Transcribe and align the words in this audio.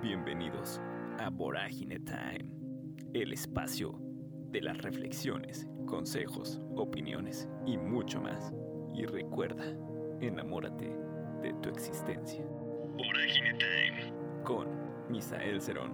Bienvenidos 0.00 0.80
a 1.18 1.28
Vorágine 1.28 1.98
Time, 1.98 2.48
el 3.14 3.32
espacio 3.32 3.98
de 4.52 4.62
las 4.62 4.78
reflexiones, 4.78 5.66
consejos, 5.86 6.60
opiniones 6.76 7.48
y 7.66 7.76
mucho 7.78 8.20
más. 8.20 8.52
Y 8.94 9.06
recuerda, 9.06 9.64
enamórate 10.20 10.96
de 11.42 11.52
tu 11.54 11.68
existencia. 11.68 12.44
Vorágine 12.96 13.58
Time 13.58 14.12
con 14.44 14.68
Misael 15.10 15.60
Cerón. 15.60 15.92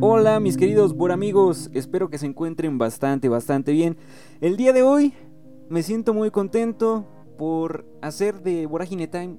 Hola 0.00 0.40
mis 0.40 0.56
queridos 0.56 0.94
amigos, 1.10 1.70
espero 1.74 2.08
que 2.08 2.16
se 2.16 2.24
encuentren 2.24 2.78
bastante, 2.78 3.28
bastante 3.28 3.72
bien. 3.72 3.98
El 4.40 4.56
día 4.56 4.72
de 4.72 4.82
hoy 4.82 5.12
me 5.68 5.82
siento 5.82 6.14
muy 6.14 6.30
contento 6.30 7.06
por 7.36 7.84
hacer 8.00 8.42
de 8.42 8.66
Vorágine 8.66 9.06
Time 9.06 9.38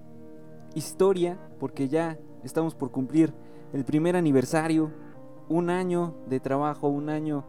historia, 0.76 1.40
porque 1.60 1.88
ya 1.88 2.18
estamos 2.44 2.76
por 2.76 2.92
cumplir 2.92 3.34
el 3.74 3.86
primer 3.86 4.16
aniversario, 4.16 4.92
un 5.50 5.70
año 5.70 6.16
de 6.28 6.40
trabajo, 6.40 6.88
un 6.88 7.10
año 7.10 7.44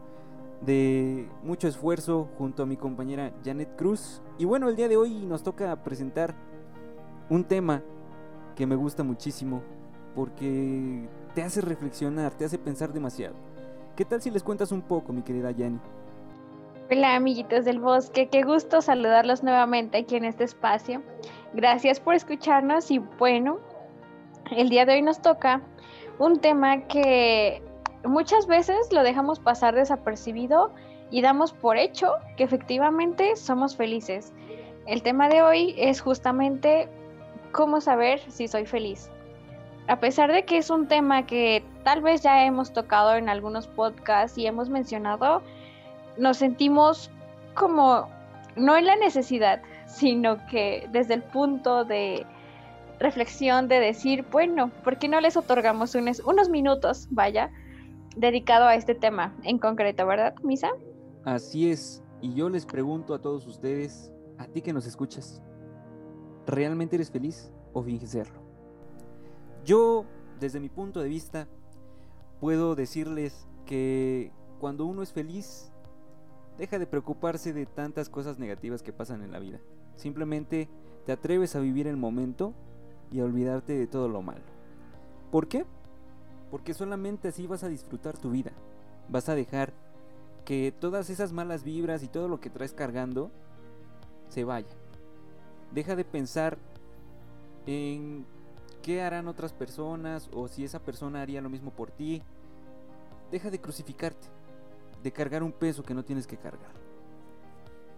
de 0.61 1.29
mucho 1.43 1.67
esfuerzo 1.67 2.29
junto 2.37 2.63
a 2.63 2.65
mi 2.65 2.77
compañera 2.77 3.33
Janet 3.43 3.75
Cruz. 3.75 4.21
Y 4.37 4.45
bueno, 4.45 4.69
el 4.69 4.75
día 4.75 4.87
de 4.87 4.97
hoy 4.97 5.25
nos 5.25 5.43
toca 5.43 5.83
presentar 5.83 6.35
un 7.29 7.43
tema 7.43 7.83
que 8.55 8.65
me 8.65 8.75
gusta 8.75 9.03
muchísimo 9.03 9.61
porque 10.15 11.07
te 11.33 11.43
hace 11.43 11.61
reflexionar, 11.61 12.33
te 12.33 12.45
hace 12.45 12.57
pensar 12.57 12.93
demasiado. 12.93 13.35
¿Qué 13.95 14.05
tal 14.05 14.21
si 14.21 14.31
les 14.31 14.43
cuentas 14.43 14.71
un 14.71 14.81
poco, 14.81 15.13
mi 15.13 15.21
querida 15.21 15.53
Jani? 15.53 15.79
Hola 16.91 17.15
amiguitos 17.15 17.65
del 17.65 17.79
bosque, 17.79 18.27
qué 18.27 18.43
gusto 18.43 18.79
saludarlos 18.79 19.41
nuevamente 19.41 19.97
aquí 19.97 20.17
en 20.17 20.23
este 20.23 20.43
espacio. 20.43 21.01
Gracias 21.53 21.99
por 21.99 22.13
escucharnos 22.13 22.91
y 22.91 22.99
bueno, 22.99 23.57
el 24.51 24.69
día 24.69 24.85
de 24.85 24.93
hoy 24.93 25.01
nos 25.01 25.19
toca 25.19 25.63
un 26.19 26.39
tema 26.39 26.81
que 26.81 27.63
muchas 28.03 28.45
veces 28.45 28.77
lo 28.91 29.01
dejamos 29.01 29.39
pasar 29.39 29.73
desapercibido 29.73 30.75
y 31.09 31.23
damos 31.23 31.53
por 31.53 31.75
hecho 31.75 32.13
que 32.37 32.43
efectivamente 32.43 33.35
somos 33.35 33.75
felices. 33.75 34.31
El 34.85 35.01
tema 35.01 35.27
de 35.27 35.41
hoy 35.41 35.73
es 35.79 36.01
justamente 36.01 36.87
cómo 37.51 37.81
saber 37.81 38.19
si 38.31 38.47
soy 38.47 38.67
feliz. 38.67 39.09
A 39.87 39.99
pesar 39.99 40.31
de 40.31 40.45
que 40.45 40.57
es 40.57 40.69
un 40.69 40.87
tema 40.87 41.25
que 41.25 41.63
tal 41.83 42.03
vez 42.03 42.21
ya 42.21 42.45
hemos 42.45 42.73
tocado 42.73 43.15
en 43.15 43.27
algunos 43.27 43.67
podcasts 43.67 44.37
y 44.37 44.45
hemos 44.45 44.69
mencionado, 44.69 45.41
nos 46.17 46.37
sentimos 46.37 47.11
como 47.55 48.09
no 48.55 48.77
en 48.77 48.85
la 48.85 48.95
necesidad, 48.95 49.61
sino 49.85 50.45
que 50.47 50.87
desde 50.91 51.15
el 51.15 51.23
punto 51.23 51.85
de 51.85 52.25
reflexión 52.99 53.67
de 53.67 53.79
decir, 53.79 54.25
bueno, 54.31 54.71
¿por 54.83 54.97
qué 54.97 55.07
no 55.07 55.19
les 55.19 55.35
otorgamos 55.37 55.95
unos, 55.95 56.19
unos 56.21 56.49
minutos, 56.49 57.07
vaya, 57.11 57.51
dedicado 58.15 58.65
a 58.65 58.75
este 58.75 58.95
tema 58.95 59.35
en 59.43 59.57
concreto, 59.57 60.05
¿verdad, 60.05 60.35
Misa? 60.43 60.69
Así 61.25 61.69
es, 61.69 62.03
y 62.21 62.33
yo 62.33 62.49
les 62.49 62.65
pregunto 62.65 63.13
a 63.13 63.21
todos 63.21 63.45
ustedes, 63.47 64.11
a 64.37 64.45
ti 64.45 64.61
que 64.61 64.73
nos 64.73 64.85
escuchas, 64.85 65.41
¿realmente 66.47 66.95
eres 66.95 67.11
feliz 67.11 67.51
o 67.73 67.83
finges 67.83 68.11
serlo? 68.11 68.39
Yo, 69.65 70.05
desde 70.39 70.59
mi 70.59 70.69
punto 70.69 71.01
de 71.01 71.09
vista, 71.09 71.47
puedo 72.39 72.75
decirles 72.75 73.47
que 73.65 74.31
cuando 74.59 74.85
uno 74.85 75.01
es 75.01 75.11
feliz, 75.11 75.71
Deja 76.57 76.79
de 76.79 76.87
preocuparse 76.87 77.51
de 77.51 77.65
tantas 77.65 78.09
cosas 78.09 78.39
negativas 78.39 78.81
que 78.81 78.93
pasan 78.93 79.23
en 79.23 79.31
la 79.31 79.39
vida. 79.39 79.59
Simplemente 79.97 80.69
te 81.05 81.11
atreves 81.11 81.55
a 81.55 81.59
vivir 81.59 81.87
el 81.87 81.97
momento 81.97 82.53
y 83.11 83.19
a 83.19 83.25
olvidarte 83.25 83.73
de 83.73 83.87
todo 83.87 84.07
lo 84.07 84.21
malo. 84.21 84.43
¿Por 85.31 85.47
qué? 85.47 85.65
Porque 86.51 86.73
solamente 86.73 87.27
así 87.27 87.45
vas 87.45 87.63
a 87.63 87.69
disfrutar 87.69 88.17
tu 88.17 88.31
vida. 88.31 88.51
Vas 89.09 89.27
a 89.27 89.35
dejar 89.35 89.73
que 90.45 90.73
todas 90.79 91.09
esas 91.09 91.33
malas 91.33 91.63
vibras 91.63 92.03
y 92.03 92.07
todo 92.07 92.29
lo 92.29 92.39
que 92.39 92.49
traes 92.49 92.73
cargando 92.73 93.31
se 94.29 94.43
vaya. 94.43 94.75
Deja 95.73 95.95
de 95.95 96.05
pensar 96.05 96.57
en 97.65 98.25
qué 98.81 99.01
harán 99.01 99.27
otras 99.27 99.51
personas 99.51 100.29
o 100.31 100.47
si 100.47 100.63
esa 100.63 100.79
persona 100.79 101.21
haría 101.21 101.41
lo 101.41 101.49
mismo 101.49 101.71
por 101.71 101.91
ti. 101.91 102.21
Deja 103.31 103.49
de 103.49 103.59
crucificarte 103.59 104.34
de 105.05 105.11
cargar 105.11 105.43
un 105.43 105.51
peso 105.51 105.83
que 105.83 105.93
no 105.93 106.03
tienes 106.03 106.25
que 106.25 106.35
cargar. 106.35 106.71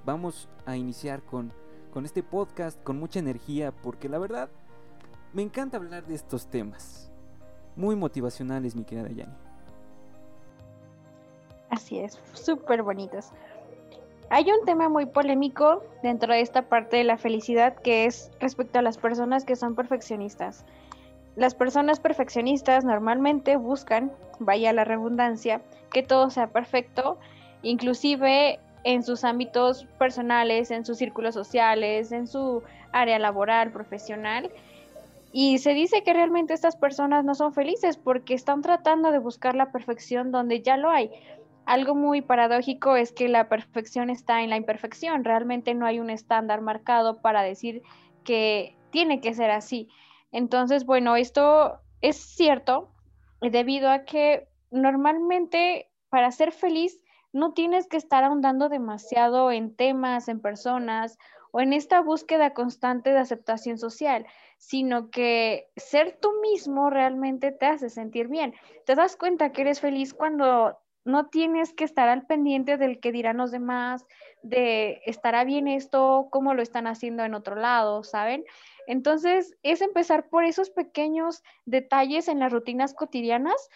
Vamos 0.06 0.50
a 0.66 0.76
iniciar 0.76 1.22
con, 1.22 1.54
con 1.94 2.04
este 2.04 2.22
podcast 2.22 2.84
con 2.84 3.00
mucha 3.00 3.20
energía 3.20 3.72
porque 3.72 4.10
la 4.10 4.18
verdad 4.18 4.50
me 5.32 5.42
encanta 5.42 5.78
hablar 5.78 6.06
de 6.06 6.16
estos 6.16 6.48
temas. 6.48 7.10
Muy 7.78 7.96
motivacionales, 7.96 8.76
mi 8.76 8.84
querida 8.84 9.10
Yani. 9.10 9.34
Así 11.70 11.98
es, 11.98 12.20
súper 12.34 12.84
bonitos. 12.84 13.32
Hay 14.30 14.52
un 14.52 14.66
tema 14.66 14.90
muy 14.90 15.06
polémico 15.06 15.84
dentro 16.04 16.34
de 16.34 16.42
esta 16.42 16.68
parte 16.68 16.98
de 16.98 17.06
la 17.06 17.18
felicidad 17.18 17.76
que 17.76 18.04
es 18.06 18.32
respecto 18.42 18.80
a 18.80 18.82
las 18.82 18.98
personas 18.98 19.46
que 19.46 19.56
son 19.56 19.76
perfeccionistas. 19.76 20.66
Las 21.38 21.54
personas 21.54 22.00
perfeccionistas 22.00 22.84
normalmente 22.84 23.58
buscan, 23.58 24.12
vaya 24.40 24.74
la 24.74 24.86
redundancia, 24.86 25.62
que 25.92 26.02
todo 26.02 26.32
sea 26.32 26.48
perfecto, 26.48 27.20
inclusive 27.62 28.60
en 28.84 29.04
sus 29.04 29.24
ámbitos 29.24 29.86
personales, 30.00 30.72
en 30.72 30.84
sus 30.84 30.98
círculos 30.98 31.36
sociales, 31.36 32.12
en 32.12 32.26
su 32.26 32.64
área 32.92 33.20
laboral, 33.20 33.72
profesional. 33.72 34.50
Y 35.32 35.60
se 35.60 35.76
dice 35.76 36.02
que 36.02 36.12
realmente 36.12 36.56
estas 36.56 36.76
personas 36.76 37.24
no 37.24 37.36
son 37.36 37.54
felices 37.54 37.98
porque 37.98 38.34
están 38.34 38.64
tratando 38.64 39.12
de 39.12 39.20
buscar 39.20 39.54
la 39.54 39.72
perfección 39.72 40.32
donde 40.32 40.64
ya 40.64 40.76
lo 40.76 40.90
hay. 40.90 41.12
Algo 41.68 41.94
muy 41.94 42.24
paradójico 42.24 42.96
es 42.96 43.12
que 43.12 43.28
la 43.28 43.48
perfección 43.48 44.10
está 44.10 44.42
en 44.42 44.50
la 44.50 44.58
imperfección. 44.58 45.24
Realmente 45.24 45.76
no 45.76 45.86
hay 45.86 46.00
un 46.00 46.10
estándar 46.10 46.62
marcado 46.62 47.22
para 47.22 47.44
decir 47.44 47.84
que 48.24 48.76
tiene 48.90 49.22
que 49.22 49.36
ser 49.36 49.52
así. 49.52 49.88
Entonces, 50.32 50.86
bueno, 50.86 51.16
esto 51.16 51.80
es 52.02 52.18
cierto 52.18 52.92
debido 53.42 53.90
a 53.90 54.04
que 54.06 54.48
normalmente 54.72 55.90
para 56.10 56.32
ser 56.32 56.52
feliz 56.52 57.00
no 57.34 57.54
tienes 57.54 57.88
que 57.88 57.98
estar 57.98 58.24
ahondando 58.24 58.70
demasiado 58.70 59.52
en 59.52 59.76
temas, 59.76 60.28
en 60.28 60.42
personas 60.42 61.18
o 61.52 61.62
en 61.62 61.74
esta 61.74 62.02
búsqueda 62.02 62.54
constante 62.54 63.12
de 63.12 63.20
aceptación 63.20 63.78
social, 63.78 64.26
sino 64.58 65.10
que 65.10 65.70
ser 65.76 66.18
tú 66.22 66.32
mismo 66.42 66.90
realmente 66.90 67.52
te 67.52 67.66
hace 67.66 67.90
sentir 67.90 68.28
bien. 68.28 68.54
Te 68.86 68.96
das 68.96 69.16
cuenta 69.16 69.52
que 69.52 69.62
eres 69.62 69.80
feliz 69.80 70.14
cuando 70.14 70.78
no 71.06 71.28
tienes 71.28 71.74
que 71.74 71.86
estar 71.86 72.10
al 72.10 72.26
pendiente 72.26 72.78
del 72.78 73.00
que 73.00 73.14
dirán 73.14 73.38
los 73.38 73.52
demás, 73.52 74.06
de 74.44 75.02
estará 75.06 75.46
bien 75.46 75.68
esto, 75.68 76.28
cómo 76.32 76.54
lo 76.54 76.62
están 76.62 76.86
haciendo 76.86 77.24
en 77.24 77.34
otro 77.34 77.56
lado, 77.56 78.04
¿saben? 78.04 78.44
Entonces, 78.88 79.56
es 79.62 79.82
empezar 79.82 80.30
por 80.30 80.46
esos 80.46 80.72
pequeños 80.72 81.44
detalles 81.66 82.28
en 82.28 82.40
las 82.40 82.52
rutinas 82.52 82.96
cotidianas 82.96 83.70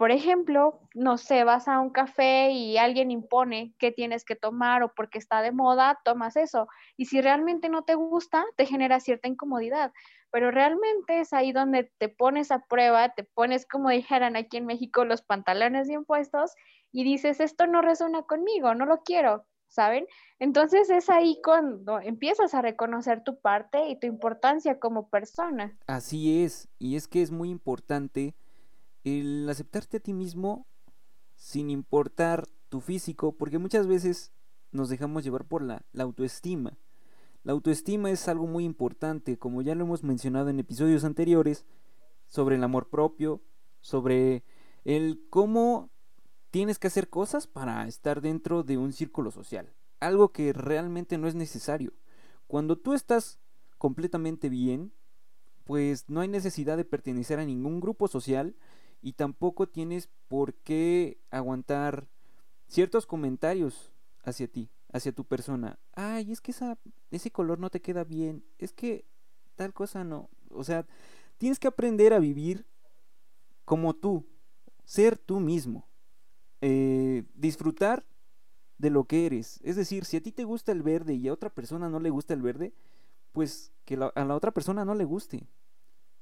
por 0.00 0.12
ejemplo, 0.12 0.80
no 0.94 1.18
sé, 1.18 1.44
vas 1.44 1.68
a 1.68 1.78
un 1.78 1.90
café 1.90 2.52
y 2.52 2.78
alguien 2.78 3.10
impone 3.10 3.74
qué 3.78 3.92
tienes 3.92 4.24
que 4.24 4.34
tomar 4.34 4.82
o 4.82 4.94
porque 4.94 5.18
está 5.18 5.42
de 5.42 5.52
moda, 5.52 6.00
tomas 6.06 6.36
eso. 6.36 6.68
Y 6.96 7.04
si 7.04 7.20
realmente 7.20 7.68
no 7.68 7.82
te 7.84 7.96
gusta, 7.96 8.46
te 8.56 8.64
genera 8.64 8.98
cierta 8.98 9.28
incomodidad. 9.28 9.92
Pero 10.30 10.50
realmente 10.50 11.20
es 11.20 11.34
ahí 11.34 11.52
donde 11.52 11.92
te 11.98 12.08
pones 12.08 12.50
a 12.50 12.60
prueba, 12.60 13.10
te 13.10 13.24
pones, 13.24 13.66
como 13.66 13.90
dijeran 13.90 14.36
aquí 14.36 14.56
en 14.56 14.64
México, 14.64 15.04
los 15.04 15.20
pantalones 15.20 15.86
bien 15.86 16.06
puestos 16.06 16.54
y 16.92 17.04
dices, 17.04 17.38
esto 17.38 17.66
no 17.66 17.82
resuena 17.82 18.22
conmigo, 18.22 18.74
no 18.74 18.86
lo 18.86 19.02
quiero, 19.02 19.44
¿saben? 19.70 20.06
Entonces 20.38 20.90
es 20.90 21.08
ahí 21.08 21.40
cuando 21.42 22.00
empiezas 22.00 22.54
a 22.54 22.60
reconocer 22.60 23.24
tu 23.24 23.40
parte 23.40 23.88
y 23.88 23.98
tu 23.98 24.06
importancia 24.06 24.78
como 24.78 25.08
persona. 25.08 25.78
Así 25.86 26.44
es, 26.44 26.68
y 26.78 26.96
es 26.96 27.08
que 27.08 27.22
es 27.22 27.30
muy 27.30 27.50
importante 27.50 28.34
el 29.04 29.48
aceptarte 29.48 29.96
a 29.96 30.00
ti 30.00 30.12
mismo 30.12 30.66
sin 31.36 31.70
importar 31.70 32.46
tu 32.68 32.80
físico, 32.80 33.32
porque 33.32 33.58
muchas 33.58 33.86
veces 33.86 34.32
nos 34.72 34.88
dejamos 34.88 35.24
llevar 35.24 35.44
por 35.46 35.62
la, 35.62 35.82
autoestima. 35.98 36.76
La 37.42 37.52
autoestima 37.52 38.10
es 38.10 38.28
algo 38.28 38.46
muy 38.46 38.64
importante, 38.64 39.38
como 39.38 39.62
ya 39.62 39.74
lo 39.74 39.84
hemos 39.84 40.04
mencionado 40.04 40.50
en 40.50 40.60
episodios 40.60 41.04
anteriores, 41.04 41.64
sobre 42.26 42.56
el 42.56 42.64
amor 42.64 42.90
propio, 42.90 43.40
sobre 43.80 44.44
el 44.84 45.26
cómo 45.30 45.89
tienes 46.50 46.78
que 46.78 46.88
hacer 46.88 47.08
cosas 47.08 47.46
para 47.46 47.86
estar 47.86 48.20
dentro 48.20 48.62
de 48.62 48.78
un 48.78 48.92
círculo 48.92 49.30
social. 49.30 49.72
Algo 50.00 50.32
que 50.32 50.52
realmente 50.52 51.18
no 51.18 51.28
es 51.28 51.34
necesario. 51.34 51.92
Cuando 52.46 52.76
tú 52.76 52.94
estás 52.94 53.38
completamente 53.78 54.48
bien, 54.48 54.92
pues 55.64 56.08
no 56.08 56.20
hay 56.20 56.28
necesidad 56.28 56.76
de 56.76 56.84
pertenecer 56.84 57.38
a 57.38 57.44
ningún 57.44 57.80
grupo 57.80 58.08
social 58.08 58.56
y 59.02 59.12
tampoco 59.12 59.68
tienes 59.68 60.08
por 60.28 60.54
qué 60.54 61.20
aguantar 61.30 62.08
ciertos 62.66 63.06
comentarios 63.06 63.92
hacia 64.22 64.48
ti, 64.48 64.70
hacia 64.92 65.12
tu 65.12 65.24
persona. 65.24 65.78
Ay, 65.92 66.32
es 66.32 66.40
que 66.40 66.50
esa, 66.50 66.78
ese 67.10 67.30
color 67.30 67.58
no 67.58 67.70
te 67.70 67.80
queda 67.80 68.04
bien, 68.04 68.44
es 68.58 68.72
que 68.72 69.06
tal 69.54 69.72
cosa 69.72 70.04
no. 70.04 70.28
O 70.50 70.64
sea, 70.64 70.86
tienes 71.38 71.58
que 71.58 71.68
aprender 71.68 72.12
a 72.12 72.18
vivir 72.18 72.66
como 73.64 73.94
tú, 73.94 74.26
ser 74.84 75.16
tú 75.16 75.40
mismo, 75.40 75.89
eh, 76.60 77.24
disfrutar 77.34 78.06
de 78.78 78.90
lo 78.90 79.04
que 79.04 79.26
eres. 79.26 79.60
Es 79.62 79.76
decir, 79.76 80.04
si 80.04 80.16
a 80.16 80.22
ti 80.22 80.32
te 80.32 80.44
gusta 80.44 80.72
el 80.72 80.82
verde 80.82 81.14
y 81.14 81.28
a 81.28 81.32
otra 81.32 81.50
persona 81.50 81.88
no 81.88 82.00
le 82.00 82.10
gusta 82.10 82.34
el 82.34 82.42
verde, 82.42 82.72
pues 83.32 83.72
que 83.84 83.94
a 83.94 84.24
la 84.24 84.34
otra 84.34 84.52
persona 84.52 84.84
no 84.84 84.94
le 84.94 85.04
guste. 85.04 85.48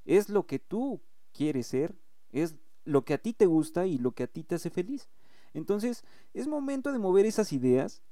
Es 0.04 0.28
lo 0.28 0.46
que 0.46 0.58
tú 0.58 1.00
quieres 1.32 1.68
ser, 1.68 1.96
es 2.30 2.56
lo 2.84 3.04
que 3.04 3.14
a 3.14 3.18
ti 3.18 3.32
te 3.32 3.46
gusta 3.46 3.86
y 3.86 3.98
lo 3.98 4.12
que 4.12 4.24
a 4.24 4.26
ti 4.26 4.42
te 4.42 4.56
hace 4.56 4.70
feliz. 4.70 5.08
Entonces, 5.54 6.04
es 6.34 6.48
momento 6.48 6.92
de 6.92 6.98
mover 6.98 7.26
esas 7.26 7.52
ideas 7.52 8.02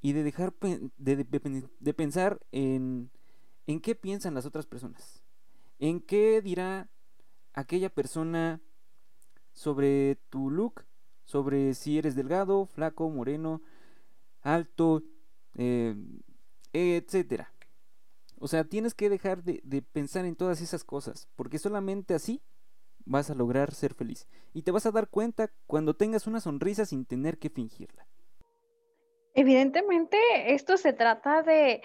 y 0.00 0.12
de 0.12 0.22
dejar 0.22 0.54
de, 0.96 1.94
pensar 1.94 2.40
en, 2.52 3.10
en 3.66 3.80
qué 3.80 3.94
piensan 3.94 4.34
las 4.34 4.46
otras 4.46 4.66
personas. 4.66 5.22
En 5.78 6.00
qué 6.00 6.40
dirá 6.40 6.88
aquella 7.52 7.90
persona 7.90 8.60
sobre 9.52 10.16
tu 10.30 10.50
look, 10.50 10.84
sobre 11.28 11.74
si 11.74 11.98
eres 11.98 12.16
delgado, 12.16 12.64
flaco, 12.64 13.10
moreno, 13.10 13.60
alto, 14.40 15.02
eh, 15.58 15.94
etcétera. 16.72 17.52
O 18.38 18.48
sea, 18.48 18.64
tienes 18.64 18.94
que 18.94 19.10
dejar 19.10 19.42
de, 19.42 19.60
de, 19.62 19.82
pensar 19.82 20.24
en 20.24 20.36
todas 20.36 20.62
esas 20.62 20.84
cosas, 20.84 21.28
porque 21.36 21.58
solamente 21.58 22.14
así 22.14 22.40
vas 23.04 23.28
a 23.28 23.34
lograr 23.34 23.74
ser 23.74 23.92
feliz. 23.92 24.26
Y 24.54 24.62
te 24.62 24.70
vas 24.70 24.86
a 24.86 24.90
dar 24.90 25.08
cuenta 25.08 25.50
cuando 25.66 25.94
tengas 25.94 26.26
una 26.26 26.40
sonrisa 26.40 26.86
sin 26.86 27.04
tener 27.04 27.36
que 27.36 27.50
fingirla. 27.50 28.06
Evidentemente, 29.34 30.16
esto 30.54 30.78
se 30.78 30.94
trata 30.94 31.42
de 31.42 31.82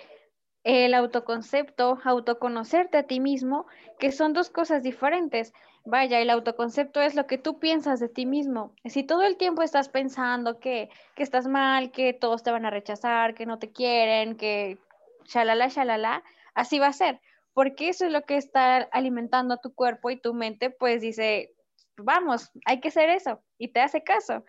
el 0.63 0.94
autoconcepto, 0.94 2.00
autoconocerte 2.06 2.98
a 2.98 3.04
ti 3.04 3.19
mismo, 3.19 3.66
que 4.00 4.13
son 4.13 4.31
dos 4.31 4.50
cosas 4.50 4.84
diferentes. 4.84 5.51
Vaya, 5.85 6.19
el 6.19 6.30
autoconcepto 6.30 7.01
es 7.01 7.15
lo 7.15 7.27
que 7.27 7.38
tú 7.38 7.59
piensas 7.59 8.00
de 8.00 8.07
ti 8.09 8.25
mismo. 8.25 8.74
Si 8.85 9.03
todo 9.03 9.24
el 9.24 9.38
tiempo 9.38 9.63
estás 9.63 9.89
pensando 9.89 10.59
que, 10.59 10.89
que 11.15 11.24
estás 11.24 11.47
mal, 11.47 11.91
que 11.91 12.13
todos 12.13 12.41
te 12.41 12.51
van 12.51 12.65
a 12.65 12.69
rechazar, 12.69 13.33
que 13.33 13.45
no 13.45 13.59
te 13.59 13.71
quieren, 13.71 14.38
que 14.38 14.77
shalala, 15.25 15.68
shalala, 15.68 16.24
así 16.53 16.80
va 16.80 16.88
a 16.88 16.94
ser 16.94 17.19
porque 17.53 17.89
eso 17.89 18.06
es 18.06 18.12
lo 18.12 18.24
que 18.24 18.35
está 18.35 18.77
alimentando 18.91 19.53
a 19.53 19.62
tu 19.62 19.74
cuerpo 19.74 20.09
y 20.09 20.19
tu 20.19 20.33
mente 20.33 20.69
pues 20.71 21.01
dice, 21.01 21.53
vamos, 21.97 22.51
hay 22.65 22.80
que 22.80 22.88
hacer 22.89 23.09
eso 23.09 23.41
y 23.57 23.69
te 23.69 23.80
hace 23.80 24.03
caso. 24.03 24.44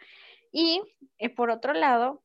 Y 0.52 0.82
eh, 1.19 1.28
por 1.28 1.50
otro 1.50 1.75
lado, 1.75 2.22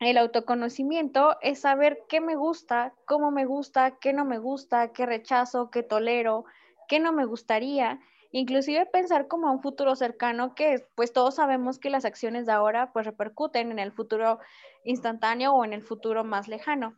el 0.00 0.18
autoconocimiento 0.18 1.36
es 1.40 1.60
saber 1.60 1.98
qué 2.08 2.20
me 2.20 2.36
gusta, 2.36 2.94
cómo 3.06 3.30
me 3.30 3.44
gusta, 3.44 3.98
qué 3.98 4.12
no 4.12 4.24
me 4.24 4.38
gusta, 4.38 4.92
qué 4.92 5.06
rechazo, 5.06 5.70
qué 5.70 5.82
tolero, 5.82 6.44
qué 6.88 7.00
no 7.00 7.12
me 7.12 7.24
gustaría. 7.24 8.00
Inclusive 8.36 8.86
pensar 8.86 9.28
como 9.28 9.46
a 9.46 9.52
un 9.52 9.62
futuro 9.62 9.94
cercano 9.94 10.56
que 10.56 10.84
pues 10.96 11.12
todos 11.12 11.36
sabemos 11.36 11.78
que 11.78 11.88
las 11.88 12.04
acciones 12.04 12.46
de 12.46 12.52
ahora 12.52 12.92
pues 12.92 13.06
repercuten 13.06 13.70
en 13.70 13.78
el 13.78 13.92
futuro 13.92 14.40
instantáneo 14.82 15.52
o 15.52 15.64
en 15.64 15.72
el 15.72 15.82
futuro 15.82 16.24
más 16.24 16.48
lejano. 16.48 16.96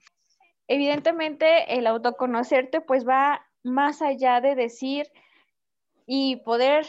Evidentemente, 0.66 1.76
el 1.76 1.86
autoconocerte 1.88 2.80
pues 2.80 3.06
va 3.06 3.44
más 3.62 4.00
allá 4.00 4.40
de 4.40 4.54
decir 4.54 5.08
y 6.06 6.36
poder 6.36 6.86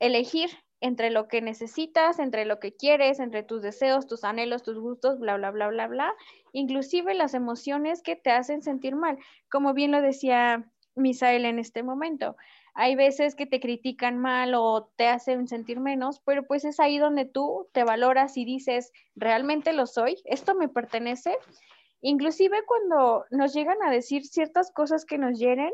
elegir 0.00 0.50
entre 0.80 1.10
lo 1.10 1.28
que 1.28 1.40
necesitas, 1.40 2.18
entre 2.18 2.46
lo 2.46 2.58
que 2.58 2.74
quieres, 2.74 3.20
entre 3.20 3.44
tus 3.44 3.62
deseos, 3.62 4.08
tus 4.08 4.24
anhelos, 4.24 4.64
tus 4.64 4.76
gustos, 4.76 5.20
bla, 5.20 5.36
bla, 5.36 5.52
bla, 5.52 5.68
bla, 5.68 5.86
bla, 5.86 6.12
inclusive 6.52 7.14
las 7.14 7.32
emociones 7.32 8.02
que 8.02 8.16
te 8.16 8.32
hacen 8.32 8.60
sentir 8.60 8.96
mal, 8.96 9.18
como 9.48 9.72
bien 9.72 9.92
lo 9.92 10.02
decía 10.02 10.68
Misael 10.96 11.44
en 11.44 11.60
este 11.60 11.84
momento. 11.84 12.34
Hay 12.74 12.96
veces 12.96 13.36
que 13.36 13.46
te 13.46 13.60
critican 13.60 14.18
mal 14.18 14.54
o 14.54 14.90
te 14.96 15.06
hacen 15.06 15.46
sentir 15.46 15.78
menos, 15.78 16.20
pero 16.24 16.44
pues 16.44 16.64
es 16.64 16.80
ahí 16.80 16.98
donde 16.98 17.24
tú 17.24 17.68
te 17.72 17.84
valoras 17.84 18.36
y 18.36 18.44
dices, 18.44 18.92
¿realmente 19.14 19.72
lo 19.72 19.86
soy? 19.86 20.20
¿Esto 20.24 20.56
me 20.56 20.68
pertenece? 20.68 21.36
Inclusive 22.00 22.64
cuando 22.66 23.24
nos 23.30 23.54
llegan 23.54 23.80
a 23.82 23.90
decir 23.90 24.26
ciertas 24.26 24.72
cosas 24.72 25.04
que 25.04 25.18
nos 25.18 25.38
hieren, 25.38 25.72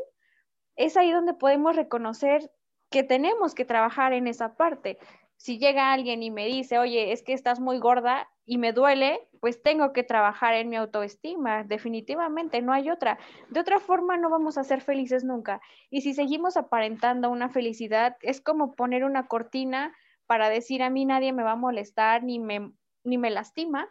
es 0.75 0.95
ahí 0.95 1.11
donde 1.11 1.33
podemos 1.33 1.75
reconocer 1.75 2.51
que 2.91 3.03
tenemos 3.03 3.55
que 3.55 3.65
trabajar 3.65 4.13
en 4.13 4.27
esa 4.27 4.55
parte. 4.55 4.99
Si 5.37 5.57
llega 5.57 5.91
alguien 5.91 6.21
y 6.21 6.29
me 6.29 6.45
dice, 6.45 6.77
oye, 6.77 7.11
es 7.11 7.23
que 7.23 7.33
estás 7.33 7.59
muy 7.59 7.79
gorda 7.79 8.29
y 8.45 8.57
me 8.57 8.73
duele, 8.73 9.27
pues 9.39 9.61
tengo 9.61 9.93
que 9.93 10.03
trabajar 10.03 10.55
en 10.55 10.69
mi 10.69 10.75
autoestima, 10.75 11.63
definitivamente, 11.63 12.61
no 12.61 12.73
hay 12.73 12.89
otra. 12.89 13.19
De 13.49 13.59
otra 13.59 13.79
forma 13.79 14.17
no 14.17 14.29
vamos 14.29 14.57
a 14.57 14.63
ser 14.63 14.81
felices 14.81 15.23
nunca. 15.23 15.61
Y 15.89 16.01
si 16.01 16.13
seguimos 16.13 16.57
aparentando 16.57 17.29
una 17.29 17.49
felicidad, 17.49 18.17
es 18.21 18.41
como 18.41 18.73
poner 18.73 19.03
una 19.03 19.27
cortina 19.27 19.95
para 20.25 20.49
decir 20.49 20.81
a 20.83 20.89
mí 20.89 21.05
nadie 21.05 21.33
me 21.33 21.43
va 21.43 21.51
a 21.51 21.55
molestar 21.55 22.23
ni 22.23 22.39
me, 22.39 22.71
ni 23.03 23.17
me 23.17 23.29
lastima, 23.29 23.89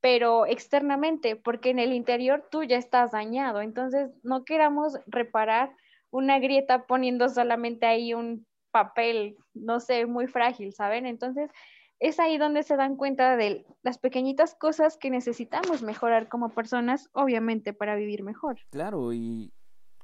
pero 0.00 0.46
externamente, 0.46 1.36
porque 1.36 1.70
en 1.70 1.78
el 1.78 1.92
interior 1.92 2.46
tú 2.50 2.62
ya 2.64 2.76
estás 2.76 3.12
dañado. 3.12 3.60
Entonces, 3.60 4.10
no 4.22 4.44
queramos 4.44 4.98
reparar 5.06 5.74
una 6.10 6.38
grieta 6.38 6.86
poniendo 6.86 7.28
solamente 7.28 7.86
ahí 7.86 8.14
un 8.14 8.46
papel, 8.70 9.36
no 9.54 9.80
sé, 9.80 10.06
muy 10.06 10.26
frágil, 10.26 10.72
¿saben? 10.72 11.06
Entonces, 11.06 11.50
es 11.98 12.20
ahí 12.20 12.38
donde 12.38 12.62
se 12.62 12.76
dan 12.76 12.96
cuenta 12.96 13.36
de 13.36 13.66
las 13.82 13.98
pequeñitas 13.98 14.54
cosas 14.54 14.96
que 14.96 15.10
necesitamos 15.10 15.82
mejorar 15.82 16.28
como 16.28 16.50
personas, 16.50 17.08
obviamente, 17.12 17.72
para 17.72 17.96
vivir 17.96 18.22
mejor. 18.22 18.58
Claro, 18.70 19.12
y 19.12 19.52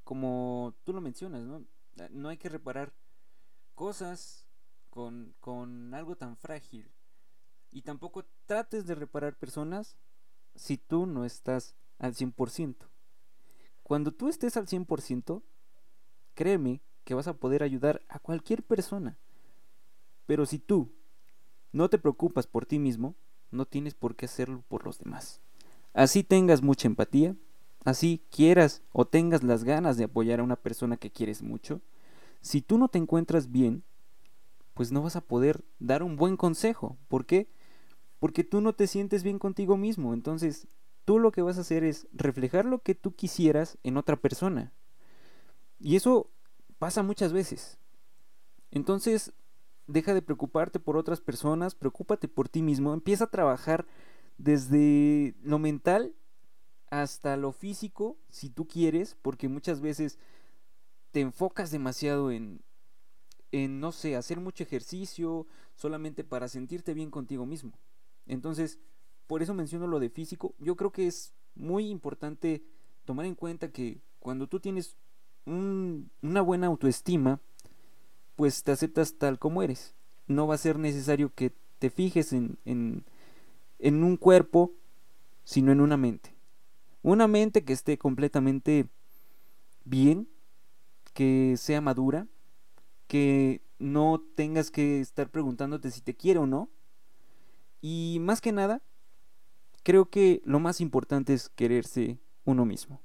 como 0.04 0.74
tú 0.84 0.92
lo 0.92 1.00
mencionas, 1.00 1.42
¿no? 1.42 1.64
No 2.10 2.28
hay 2.28 2.38
que 2.38 2.48
reparar 2.48 2.92
cosas 3.74 4.48
con, 4.88 5.34
con 5.40 5.92
algo 5.94 6.16
tan 6.16 6.36
frágil 6.36 6.90
y 7.70 7.82
tampoco 7.82 8.24
trates 8.46 8.86
de 8.86 8.94
reparar 8.94 9.36
personas 9.36 9.96
si 10.54 10.78
tú 10.78 11.06
no 11.06 11.24
estás 11.24 11.74
al 11.98 12.14
100%. 12.14 12.76
Cuando 13.82 14.12
tú 14.12 14.28
estés 14.28 14.56
al 14.56 14.66
100%, 14.66 15.42
créeme 16.34 16.82
que 17.04 17.14
vas 17.14 17.28
a 17.28 17.34
poder 17.34 17.62
ayudar 17.62 18.02
a 18.08 18.18
cualquier 18.18 18.62
persona. 18.62 19.18
Pero 20.26 20.46
si 20.46 20.58
tú 20.58 20.94
no 21.72 21.88
te 21.88 21.98
preocupas 21.98 22.46
por 22.46 22.66
ti 22.66 22.78
mismo, 22.78 23.14
no 23.50 23.66
tienes 23.66 23.94
por 23.94 24.16
qué 24.16 24.26
hacerlo 24.26 24.62
por 24.68 24.84
los 24.84 24.98
demás. 24.98 25.40
Así 25.92 26.22
tengas 26.24 26.62
mucha 26.62 26.88
empatía, 26.88 27.36
así 27.84 28.22
quieras 28.30 28.82
o 28.92 29.06
tengas 29.06 29.42
las 29.42 29.64
ganas 29.64 29.96
de 29.96 30.04
apoyar 30.04 30.40
a 30.40 30.44
una 30.44 30.56
persona 30.56 30.96
que 30.96 31.10
quieres 31.10 31.42
mucho, 31.42 31.80
si 32.40 32.60
tú 32.60 32.78
no 32.78 32.88
te 32.88 32.98
encuentras 32.98 33.50
bien, 33.50 33.82
pues 34.74 34.90
no 34.90 35.02
vas 35.02 35.16
a 35.16 35.20
poder 35.20 35.64
dar 35.78 36.02
un 36.02 36.16
buen 36.16 36.36
consejo. 36.36 36.96
¿Por 37.08 37.26
qué? 37.26 37.48
porque 38.22 38.44
tú 38.44 38.60
no 38.60 38.72
te 38.72 38.86
sientes 38.86 39.24
bien 39.24 39.40
contigo 39.40 39.76
mismo. 39.76 40.14
Entonces, 40.14 40.68
tú 41.04 41.18
lo 41.18 41.32
que 41.32 41.42
vas 41.42 41.58
a 41.58 41.62
hacer 41.62 41.82
es 41.82 42.06
reflejar 42.12 42.66
lo 42.66 42.78
que 42.78 42.94
tú 42.94 43.16
quisieras 43.16 43.78
en 43.82 43.96
otra 43.96 44.14
persona. 44.14 44.72
Y 45.80 45.96
eso 45.96 46.30
pasa 46.78 47.02
muchas 47.02 47.32
veces. 47.32 47.78
Entonces, 48.70 49.32
deja 49.92 50.14
de 50.14 50.22
preocuparte 50.22 50.80
por 50.80 50.96
otras 50.96 51.20
personas, 51.20 51.74
preocúpate 51.74 52.28
por 52.28 52.48
ti 52.48 52.62
mismo, 52.62 52.94
empieza 52.94 53.24
a 53.24 53.30
trabajar 53.30 53.86
desde 54.38 55.34
lo 55.42 55.58
mental 55.58 56.14
hasta 56.90 57.36
lo 57.36 57.52
físico, 57.52 58.18
si 58.28 58.50
tú 58.50 58.66
quieres, 58.66 59.16
porque 59.22 59.48
muchas 59.48 59.80
veces 59.80 60.18
te 61.10 61.20
enfocas 61.20 61.70
demasiado 61.70 62.30
en, 62.30 62.60
en, 63.50 63.80
no 63.80 63.92
sé, 63.92 64.16
hacer 64.16 64.40
mucho 64.40 64.64
ejercicio 64.64 65.46
solamente 65.74 66.24
para 66.24 66.48
sentirte 66.48 66.94
bien 66.94 67.10
contigo 67.10 67.46
mismo. 67.46 67.78
Entonces, 68.26 68.78
por 69.26 69.42
eso 69.42 69.54
menciono 69.54 69.86
lo 69.86 70.00
de 70.00 70.10
físico. 70.10 70.54
Yo 70.58 70.76
creo 70.76 70.92
que 70.92 71.06
es 71.06 71.34
muy 71.54 71.88
importante 71.88 72.62
tomar 73.04 73.26
en 73.26 73.34
cuenta 73.34 73.70
que 73.70 74.02
cuando 74.18 74.46
tú 74.46 74.60
tienes 74.60 74.96
una 75.44 76.40
buena 76.42 76.66
autoestima, 76.66 77.40
pues 78.36 78.62
te 78.62 78.72
aceptas 78.72 79.14
tal 79.18 79.38
como 79.38 79.62
eres. 79.62 79.94
No 80.26 80.46
va 80.46 80.54
a 80.54 80.58
ser 80.58 80.78
necesario 80.78 81.32
que 81.34 81.52
te 81.78 81.90
fijes 81.90 82.32
en, 82.32 82.58
en, 82.64 83.04
en 83.78 84.04
un 84.04 84.16
cuerpo, 84.16 84.72
sino 85.44 85.72
en 85.72 85.80
una 85.80 85.96
mente. 85.96 86.34
Una 87.02 87.26
mente 87.26 87.64
que 87.64 87.72
esté 87.72 87.98
completamente 87.98 88.88
bien, 89.84 90.28
que 91.12 91.56
sea 91.56 91.80
madura, 91.80 92.26
que 93.08 93.60
no 93.78 94.22
tengas 94.36 94.70
que 94.70 95.00
estar 95.00 95.28
preguntándote 95.28 95.90
si 95.90 96.00
te 96.00 96.14
quiere 96.14 96.38
o 96.38 96.46
no, 96.46 96.70
y 97.80 98.18
más 98.20 98.40
que 98.40 98.52
nada, 98.52 98.80
creo 99.82 100.08
que 100.08 100.40
lo 100.44 100.60
más 100.60 100.80
importante 100.80 101.34
es 101.34 101.48
quererse 101.48 102.18
uno 102.44 102.64
mismo. 102.64 103.00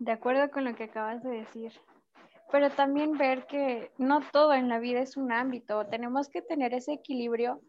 De 0.00 0.12
acuerdo 0.12 0.50
con 0.50 0.64
lo 0.64 0.74
que 0.74 0.84
acabas 0.84 1.22
de 1.22 1.30
decir. 1.30 1.72
Pero 2.52 2.70
también 2.70 3.16
ver 3.16 3.46
que 3.46 3.92
no 3.98 4.20
todo 4.32 4.52
en 4.54 4.68
la 4.68 4.78
vida 4.78 5.00
es 5.00 5.16
un 5.16 5.32
ámbito. 5.32 5.86
Tenemos 5.86 6.28
que 6.28 6.42
tener 6.42 6.74
ese 6.74 6.94
equilibrio 6.94 7.60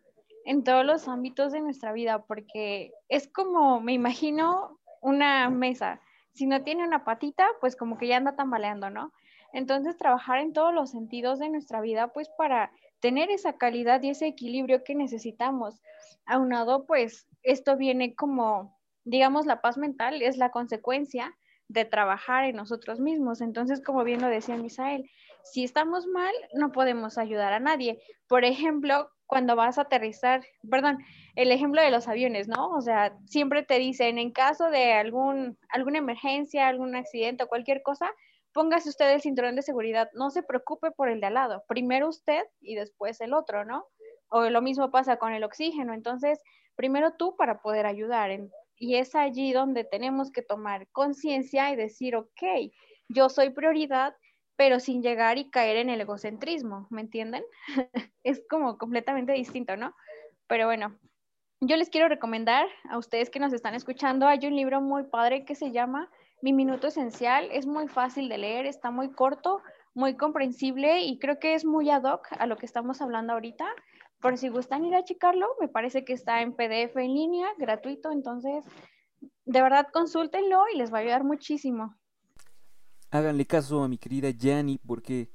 en 0.45 0.63
todos 0.63 0.85
los 0.85 1.07
ámbitos 1.07 1.51
de 1.51 1.61
nuestra 1.61 1.93
vida, 1.93 2.23
porque 2.25 2.91
es 3.09 3.27
como, 3.31 3.79
me 3.79 3.93
imagino, 3.93 4.79
una 5.01 5.50
mesa 5.50 6.00
Si 6.33 6.45
no 6.47 6.63
tiene 6.63 6.85
una 6.85 7.03
patita, 7.03 7.45
pues 7.59 7.75
como 7.75 7.97
que 7.97 8.07
ya 8.07 8.17
anda 8.17 8.35
tambaleando, 8.35 8.89
¿no? 8.89 9.11
Entonces, 9.53 9.97
trabajar 9.97 10.39
en 10.39 10.53
todos 10.53 10.73
los 10.73 10.91
sentidos 10.91 11.39
de 11.39 11.50
nuestra 11.50 11.81
vida, 11.81 12.13
pues 12.13 12.29
para 12.38 12.71
tener 13.01 13.29
esa 13.29 13.57
calidad 13.57 14.01
y 14.01 14.11
ese 14.11 14.27
equilibrio 14.27 14.83
que 14.85 14.95
necesitamos. 14.95 15.81
Aunado, 16.25 16.85
pues 16.85 17.27
esto 17.43 17.75
viene 17.75 18.15
como, 18.15 18.79
digamos, 19.03 19.45
la 19.45 19.59
paz 19.59 19.77
mental 19.77 20.21
es 20.21 20.38
la 20.38 20.51
consecuencia 20.51 21.35
de 21.71 21.85
trabajar 21.85 22.45
en 22.45 22.55
nosotros 22.55 22.99
mismos. 22.99 23.41
Entonces, 23.41 23.81
como 23.81 24.03
bien 24.03 24.21
lo 24.21 24.27
decía 24.27 24.57
Misael, 24.57 25.09
si 25.43 25.63
estamos 25.63 26.05
mal, 26.07 26.33
no 26.53 26.71
podemos 26.71 27.17
ayudar 27.17 27.53
a 27.53 27.59
nadie. 27.59 28.01
Por 28.27 28.45
ejemplo, 28.45 29.09
cuando 29.25 29.55
vas 29.55 29.77
a 29.77 29.83
aterrizar, 29.83 30.43
perdón, 30.69 30.99
el 31.35 31.51
ejemplo 31.51 31.81
de 31.81 31.91
los 31.91 32.07
aviones, 32.07 32.47
¿no? 32.49 32.69
O 32.71 32.81
sea, 32.81 33.17
siempre 33.25 33.63
te 33.63 33.79
dicen, 33.79 34.17
en 34.17 34.31
caso 34.31 34.69
de 34.69 34.93
algún, 34.93 35.57
alguna 35.69 35.99
emergencia, 35.99 36.67
algún 36.67 36.95
accidente 36.95 37.43
o 37.43 37.47
cualquier 37.47 37.81
cosa, 37.81 38.11
póngase 38.51 38.89
usted 38.89 39.09
el 39.13 39.21
cinturón 39.21 39.55
de 39.55 39.61
seguridad, 39.61 40.09
no 40.13 40.29
se 40.29 40.43
preocupe 40.43 40.91
por 40.91 41.07
el 41.07 41.21
de 41.21 41.27
al 41.27 41.35
lado, 41.35 41.63
primero 41.69 42.09
usted 42.09 42.43
y 42.59 42.75
después 42.75 43.21
el 43.21 43.33
otro, 43.33 43.63
¿no? 43.63 43.85
O 44.27 44.49
lo 44.49 44.61
mismo 44.61 44.91
pasa 44.91 45.15
con 45.15 45.31
el 45.31 45.45
oxígeno, 45.45 45.93
entonces, 45.93 46.41
primero 46.75 47.13
tú 47.13 47.35
para 47.37 47.61
poder 47.61 47.85
ayudar. 47.85 48.31
Y 48.81 48.95
es 48.95 49.13
allí 49.13 49.53
donde 49.53 49.83
tenemos 49.83 50.31
que 50.31 50.41
tomar 50.41 50.88
conciencia 50.91 51.71
y 51.71 51.75
decir, 51.75 52.15
ok, 52.15 52.71
yo 53.09 53.29
soy 53.29 53.51
prioridad, 53.51 54.15
pero 54.55 54.79
sin 54.79 55.03
llegar 55.03 55.38
y 55.38 55.51
caer 55.51 55.77
en 55.77 55.91
el 55.91 56.01
egocentrismo, 56.01 56.88
¿me 56.89 57.01
entienden? 57.01 57.43
es 58.23 58.43
como 58.50 58.79
completamente 58.79 59.33
distinto, 59.33 59.77
¿no? 59.77 59.93
Pero 60.47 60.65
bueno, 60.65 60.97
yo 61.59 61.77
les 61.77 61.91
quiero 61.91 62.07
recomendar 62.07 62.67
a 62.89 62.97
ustedes 62.97 63.29
que 63.29 63.39
nos 63.39 63.53
están 63.53 63.75
escuchando, 63.75 64.27
hay 64.27 64.47
un 64.47 64.55
libro 64.55 64.81
muy 64.81 65.03
padre 65.03 65.45
que 65.45 65.53
se 65.53 65.71
llama 65.71 66.09
Mi 66.41 66.51
Minuto 66.51 66.88
Esencial, 66.88 67.50
es 67.51 67.67
muy 67.67 67.88
fácil 67.88 68.29
de 68.29 68.39
leer, 68.39 68.65
está 68.65 68.89
muy 68.89 69.11
corto, 69.11 69.61
muy 69.93 70.17
comprensible 70.17 71.01
y 71.01 71.19
creo 71.19 71.38
que 71.38 71.53
es 71.53 71.65
muy 71.65 71.91
ad 71.91 72.03
hoc 72.03 72.27
a 72.31 72.47
lo 72.47 72.57
que 72.57 72.65
estamos 72.65 73.00
hablando 73.00 73.33
ahorita. 73.33 73.67
Por 74.21 74.37
si 74.37 74.49
gustan 74.49 74.85
ir 74.85 74.95
a 74.95 75.03
checarlo, 75.03 75.47
me 75.59 75.67
parece 75.67 76.05
que 76.05 76.13
está 76.13 76.41
en 76.41 76.53
PDF 76.53 76.95
en 76.97 77.13
línea, 77.13 77.47
gratuito, 77.57 78.11
entonces 78.11 78.65
de 79.45 79.61
verdad 79.61 79.87
consúltenlo 79.91 80.63
y 80.73 80.77
les 80.77 80.93
va 80.93 80.99
a 80.99 81.01
ayudar 81.01 81.23
muchísimo. 81.23 81.95
Háganle 83.09 83.45
caso 83.45 83.83
a 83.83 83.87
mi 83.87 83.97
querida 83.97 84.29
Yanni 84.29 84.77
porque 84.77 85.31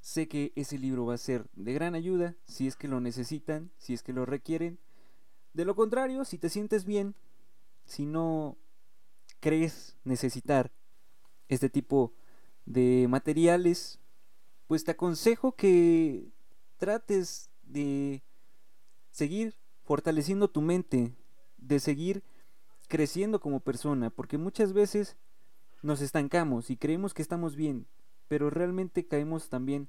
sé 0.00 0.28
que 0.28 0.52
ese 0.56 0.78
libro 0.78 1.06
va 1.06 1.14
a 1.14 1.18
ser 1.18 1.46
de 1.54 1.72
gran 1.72 1.94
ayuda 1.94 2.36
si 2.44 2.66
es 2.66 2.76
que 2.76 2.88
lo 2.88 3.00
necesitan, 3.00 3.70
si 3.78 3.94
es 3.94 4.02
que 4.02 4.12
lo 4.12 4.26
requieren. 4.26 4.78
De 5.52 5.64
lo 5.64 5.74
contrario, 5.74 6.24
si 6.24 6.36
te 6.36 6.50
sientes 6.50 6.84
bien, 6.84 7.14
si 7.84 8.04
no 8.04 8.58
crees 9.40 9.96
necesitar 10.04 10.72
este 11.48 11.70
tipo 11.70 12.12
de 12.66 13.06
materiales, 13.08 14.00
pues 14.66 14.84
te 14.84 14.90
aconsejo 14.90 15.52
que 15.52 16.28
trates 16.76 17.50
de 17.66 18.22
seguir 19.10 19.54
fortaleciendo 19.84 20.48
tu 20.48 20.60
mente, 20.60 21.14
de 21.58 21.80
seguir 21.80 22.22
creciendo 22.88 23.40
como 23.40 23.60
persona, 23.60 24.10
porque 24.10 24.38
muchas 24.38 24.72
veces 24.72 25.16
nos 25.82 26.00
estancamos 26.00 26.70
y 26.70 26.76
creemos 26.76 27.14
que 27.14 27.22
estamos 27.22 27.56
bien, 27.56 27.86
pero 28.28 28.50
realmente 28.50 29.06
caemos 29.06 29.48
también 29.48 29.88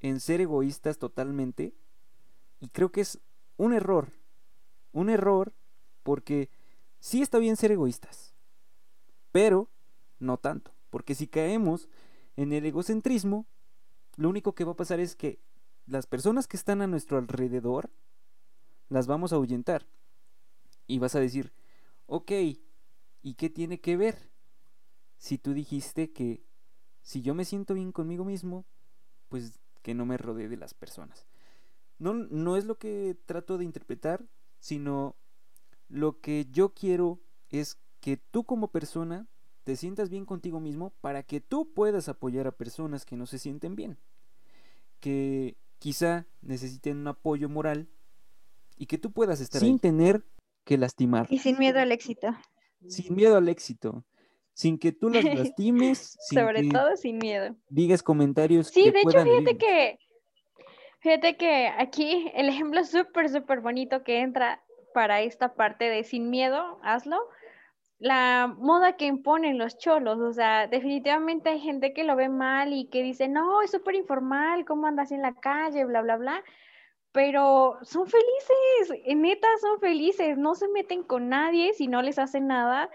en 0.00 0.20
ser 0.20 0.40
egoístas 0.40 0.98
totalmente. 0.98 1.74
Y 2.60 2.68
creo 2.68 2.90
que 2.90 3.02
es 3.02 3.18
un 3.56 3.72
error, 3.72 4.12
un 4.92 5.10
error 5.10 5.52
porque 6.02 6.50
sí 6.98 7.22
está 7.22 7.38
bien 7.38 7.56
ser 7.56 7.72
egoístas, 7.72 8.34
pero 9.32 9.68
no 10.18 10.36
tanto, 10.36 10.72
porque 10.90 11.14
si 11.14 11.26
caemos 11.26 11.88
en 12.36 12.52
el 12.52 12.64
egocentrismo, 12.66 13.46
lo 14.16 14.28
único 14.28 14.54
que 14.54 14.64
va 14.64 14.72
a 14.72 14.76
pasar 14.76 15.00
es 15.00 15.14
que 15.16 15.38
las 15.90 16.06
personas 16.06 16.46
que 16.46 16.56
están 16.56 16.82
a 16.82 16.86
nuestro 16.86 17.18
alrededor 17.18 17.90
las 18.88 19.06
vamos 19.06 19.32
a 19.32 19.36
ahuyentar. 19.36 19.86
Y 20.86 20.98
vas 20.98 21.14
a 21.14 21.20
decir, 21.20 21.52
ok, 22.06 22.30
¿y 23.22 23.34
qué 23.34 23.50
tiene 23.50 23.80
que 23.80 23.96
ver? 23.96 24.30
Si 25.18 25.36
tú 25.36 25.52
dijiste 25.52 26.12
que 26.12 26.44
si 27.02 27.22
yo 27.22 27.34
me 27.34 27.44
siento 27.44 27.74
bien 27.74 27.92
conmigo 27.92 28.24
mismo, 28.24 28.66
pues 29.28 29.60
que 29.82 29.94
no 29.94 30.06
me 30.06 30.16
rodee 30.16 30.48
de 30.48 30.56
las 30.56 30.74
personas. 30.74 31.26
No, 31.98 32.14
no 32.14 32.56
es 32.56 32.64
lo 32.64 32.78
que 32.78 33.16
trato 33.26 33.58
de 33.58 33.64
interpretar, 33.64 34.24
sino 34.58 35.16
lo 35.88 36.20
que 36.20 36.46
yo 36.50 36.72
quiero 36.72 37.20
es 37.48 37.78
que 38.00 38.16
tú 38.16 38.44
como 38.44 38.70
persona 38.70 39.28
te 39.64 39.76
sientas 39.76 40.08
bien 40.08 40.24
contigo 40.24 40.60
mismo 40.60 40.90
para 41.00 41.22
que 41.22 41.40
tú 41.40 41.72
puedas 41.72 42.08
apoyar 42.08 42.46
a 42.46 42.56
personas 42.56 43.04
que 43.04 43.16
no 43.16 43.26
se 43.26 43.38
sienten 43.38 43.74
bien. 43.74 43.98
Que 45.00 45.56
quizá 45.80 46.26
necesiten 46.42 46.98
un 46.98 47.08
apoyo 47.08 47.48
moral 47.48 47.88
y 48.76 48.86
que 48.86 48.98
tú 48.98 49.10
puedas 49.10 49.40
estar 49.40 49.60
sin 49.60 49.80
tener 49.80 50.24
que 50.64 50.78
lastimar. 50.78 51.26
Y 51.28 51.40
sin 51.40 51.58
miedo 51.58 51.80
al 51.80 51.90
éxito. 51.90 52.36
Sin 52.86 53.16
miedo 53.16 53.36
al 53.36 53.48
éxito. 53.48 54.04
Sin 54.52 54.78
que 54.78 54.92
tú 54.92 55.10
las 55.10 55.24
lastimes. 55.34 56.16
Sobre 56.30 56.68
todo 56.68 56.96
sin 56.96 57.18
miedo. 57.18 57.56
Digas 57.68 58.02
comentarios. 58.02 58.68
Sí, 58.68 58.90
de 58.90 59.00
hecho, 59.00 59.22
fíjate 59.22 59.56
que, 59.56 59.98
fíjate 61.00 61.36
que 61.36 61.68
aquí 61.68 62.30
el 62.34 62.48
ejemplo 62.48 62.84
súper, 62.84 63.28
súper 63.28 63.60
bonito 63.60 64.04
que 64.04 64.20
entra 64.20 64.62
para 64.92 65.22
esta 65.22 65.54
parte 65.54 65.86
de 65.86 66.04
sin 66.04 66.30
miedo, 66.30 66.78
hazlo, 66.82 67.18
la 68.00 68.52
moda 68.58 68.96
que 68.96 69.04
imponen 69.06 69.58
los 69.58 69.76
cholos, 69.76 70.18
o 70.20 70.32
sea, 70.32 70.66
definitivamente 70.66 71.50
hay 71.50 71.60
gente 71.60 71.92
que 71.92 72.02
lo 72.02 72.16
ve 72.16 72.30
mal 72.30 72.72
y 72.72 72.86
que 72.88 73.02
dice, 73.02 73.28
no, 73.28 73.60
es 73.62 73.70
súper 73.70 73.94
informal, 73.94 74.64
¿cómo 74.64 74.86
andas 74.86 75.12
en 75.12 75.20
la 75.22 75.34
calle? 75.34 75.84
Bla, 75.84 76.00
bla, 76.00 76.16
bla. 76.16 76.42
Pero 77.12 77.78
son 77.82 78.06
felices, 78.06 79.02
en 79.04 79.22
neta 79.22 79.48
son 79.60 79.80
felices, 79.80 80.38
no 80.38 80.54
se 80.54 80.68
meten 80.68 81.02
con 81.02 81.28
nadie 81.28 81.74
si 81.74 81.88
no 81.88 82.02
les 82.02 82.18
hacen 82.18 82.46
nada 82.46 82.88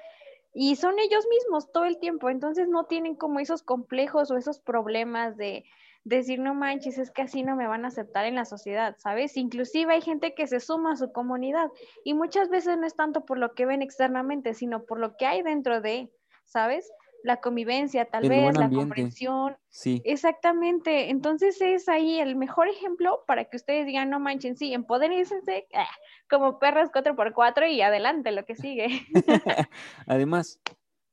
y 0.54 0.78
son 0.78 0.98
ellos 1.00 1.28
mismos 1.30 1.72
todo 1.72 1.86
el 1.86 2.00
tiempo, 2.00 2.30
entonces 2.30 2.68
no 2.68 2.86
tienen 2.86 3.16
como 3.16 3.40
esos 3.40 3.62
complejos 3.62 4.32
o 4.32 4.38
esos 4.38 4.60
problemas 4.60 5.38
de, 5.38 5.66
decir, 6.06 6.40
no 6.40 6.54
manches, 6.54 7.00
es 7.00 7.12
que 7.12 7.24
así 7.24 7.44
no 7.44 7.56
me 7.56 7.68
van 7.68 7.84
a 7.84 7.90
aceptar 7.90 8.26
en 8.26 8.36
la 8.36 8.46
sociedad, 8.46 8.96
¿sabes? 9.00 9.36
Inclusive 9.36 9.92
hay 9.92 10.02
gente 10.02 10.36
que 10.36 10.46
se 10.46 10.60
suma 10.60 10.94
a 10.94 10.96
su 10.96 11.12
comunidad 11.12 11.70
y 12.04 12.14
muchas 12.14 12.50
veces 12.50 12.78
no 12.78 12.86
es 12.86 12.96
tanto 12.96 13.26
por 13.26 13.40
lo 13.40 13.54
que 13.56 13.66
ven 13.66 13.82
externamente, 13.82 14.54
sino 14.54 14.86
por 14.86 15.00
lo 15.00 15.18
que 15.18 15.26
hay 15.26 15.42
dentro 15.42 15.82
de, 15.82 16.12
¿sabes? 16.46 16.92
La 17.24 17.42
convivencia, 17.42 18.06
tal 18.06 18.30
vez, 18.30 18.56
la 18.56 18.70
comprensión. 18.70 19.58
Sí. 19.70 20.00
Exactamente. 20.06 21.10
Entonces 21.10 21.60
es 21.60 21.90
ahí 21.90 22.20
el 22.20 22.36
mejor 22.36 22.68
ejemplo 22.68 23.24
para 23.26 23.46
que 23.46 23.58
ustedes 23.58 23.88
digan, 23.88 24.12
no 24.12 24.20
manchen, 24.20 24.56
sí, 24.56 24.74
empodérense 24.74 25.42
ah, 25.74 25.88
como 26.30 26.60
perras 26.60 26.92
4x4 26.92 27.72
y 27.72 27.82
adelante 27.82 28.32
lo 28.32 28.46
que 28.46 28.54
sigue. 28.54 29.08
Además, 30.06 30.62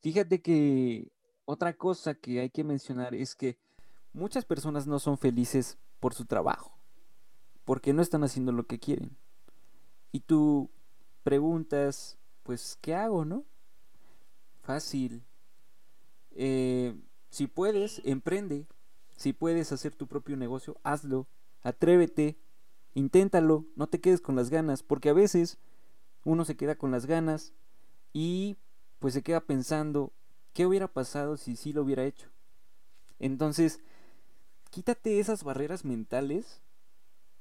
fíjate 0.02 0.42
que 0.42 1.08
otra 1.46 1.72
cosa 1.72 2.14
que 2.14 2.40
hay 2.40 2.50
que 2.50 2.62
mencionar 2.62 3.14
es 3.14 3.34
que 3.34 3.56
Muchas 4.12 4.44
personas 4.44 4.86
no 4.86 4.98
son 4.98 5.18
felices 5.18 5.78
por 6.00 6.14
su 6.14 6.26
trabajo, 6.26 6.76
porque 7.64 7.92
no 7.92 8.02
están 8.02 8.24
haciendo 8.24 8.52
lo 8.52 8.66
que 8.66 8.78
quieren. 8.78 9.16
Y 10.12 10.20
tú 10.20 10.70
preguntas, 11.22 12.18
pues, 12.42 12.76
¿qué 12.80 12.94
hago, 12.94 13.24
no? 13.24 13.44
Fácil. 14.62 15.24
Eh, 16.32 16.94
si 17.30 17.46
puedes, 17.46 18.02
emprende. 18.04 18.66
Si 19.16 19.32
puedes 19.32 19.72
hacer 19.72 19.94
tu 19.94 20.06
propio 20.06 20.36
negocio, 20.36 20.78
hazlo. 20.82 21.26
Atrévete. 21.62 22.36
Inténtalo. 22.94 23.64
No 23.76 23.86
te 23.86 24.00
quedes 24.00 24.20
con 24.20 24.36
las 24.36 24.50
ganas, 24.50 24.82
porque 24.82 25.08
a 25.08 25.14
veces 25.14 25.58
uno 26.24 26.44
se 26.44 26.56
queda 26.56 26.74
con 26.74 26.90
las 26.90 27.06
ganas 27.06 27.52
y 28.12 28.56
pues 28.98 29.14
se 29.14 29.22
queda 29.22 29.40
pensando, 29.40 30.12
¿qué 30.52 30.66
hubiera 30.66 30.86
pasado 30.86 31.36
si 31.36 31.56
sí 31.56 31.72
lo 31.72 31.82
hubiera 31.82 32.04
hecho? 32.04 32.28
Entonces, 33.18 33.80
quítate 34.72 35.20
esas 35.20 35.44
barreras 35.44 35.84
mentales, 35.84 36.62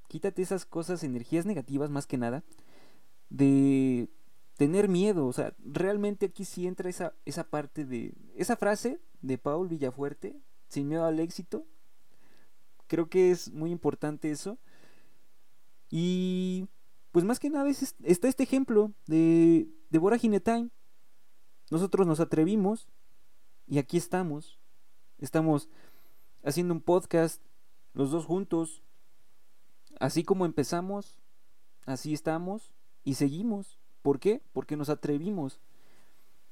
quítate 0.10 0.42
esas 0.42 0.66
cosas, 0.66 1.02
energías 1.02 1.46
negativas 1.46 1.90
más 1.90 2.06
que 2.06 2.18
nada, 2.18 2.44
de 3.30 4.10
tener 4.58 4.90
miedo, 4.90 5.26
o 5.26 5.34
sea, 5.34 5.56
realmente 5.64 6.26
aquí 6.26 6.44
sí 6.44 6.68
entra 6.68 6.90
esa, 6.90 7.14
esa 7.24 7.46
parte 7.46 7.86
de, 7.86 8.14
esa 8.36 8.58
frase 8.58 9.00
de 9.22 9.38
Paul 9.38 9.70
Villafuerte, 9.70 10.36
sin 10.68 10.90
miedo 10.90 11.06
al 11.06 11.22
éxito, 11.22 11.66
creo 12.88 13.08
que 13.08 13.32
es 13.32 13.50
muy 13.50 13.72
importante 13.72 14.30
eso, 14.30 14.60
y 15.90 16.68
pues 17.14 17.24
más 17.24 17.40
que 17.40 17.50
nada 17.50 17.70
está 17.70 18.28
este 18.28 18.44
ejemplo 18.44 18.92
de, 19.08 19.70
de 19.90 20.00
Voragine 20.00 20.42
Time, 20.42 20.70
nosotros 21.70 22.06
nos 22.06 22.20
atrevimos 22.20 22.90
y 23.68 23.78
aquí 23.78 23.96
estamos, 23.96 24.60
estamos 25.18 25.70
haciendo 26.44 26.74
un 26.74 26.82
podcast, 26.82 27.42
los 27.94 28.12
dos 28.12 28.26
juntos. 28.26 28.84
Así 30.00 30.24
como 30.24 30.46
empezamos, 30.46 31.20
así 31.86 32.14
estamos 32.14 32.74
y 33.04 33.16
seguimos. 33.16 33.80
¿Por 34.02 34.20
qué? 34.20 34.42
Porque 34.54 34.76
nos 34.76 34.90
atrevimos. 34.90 35.60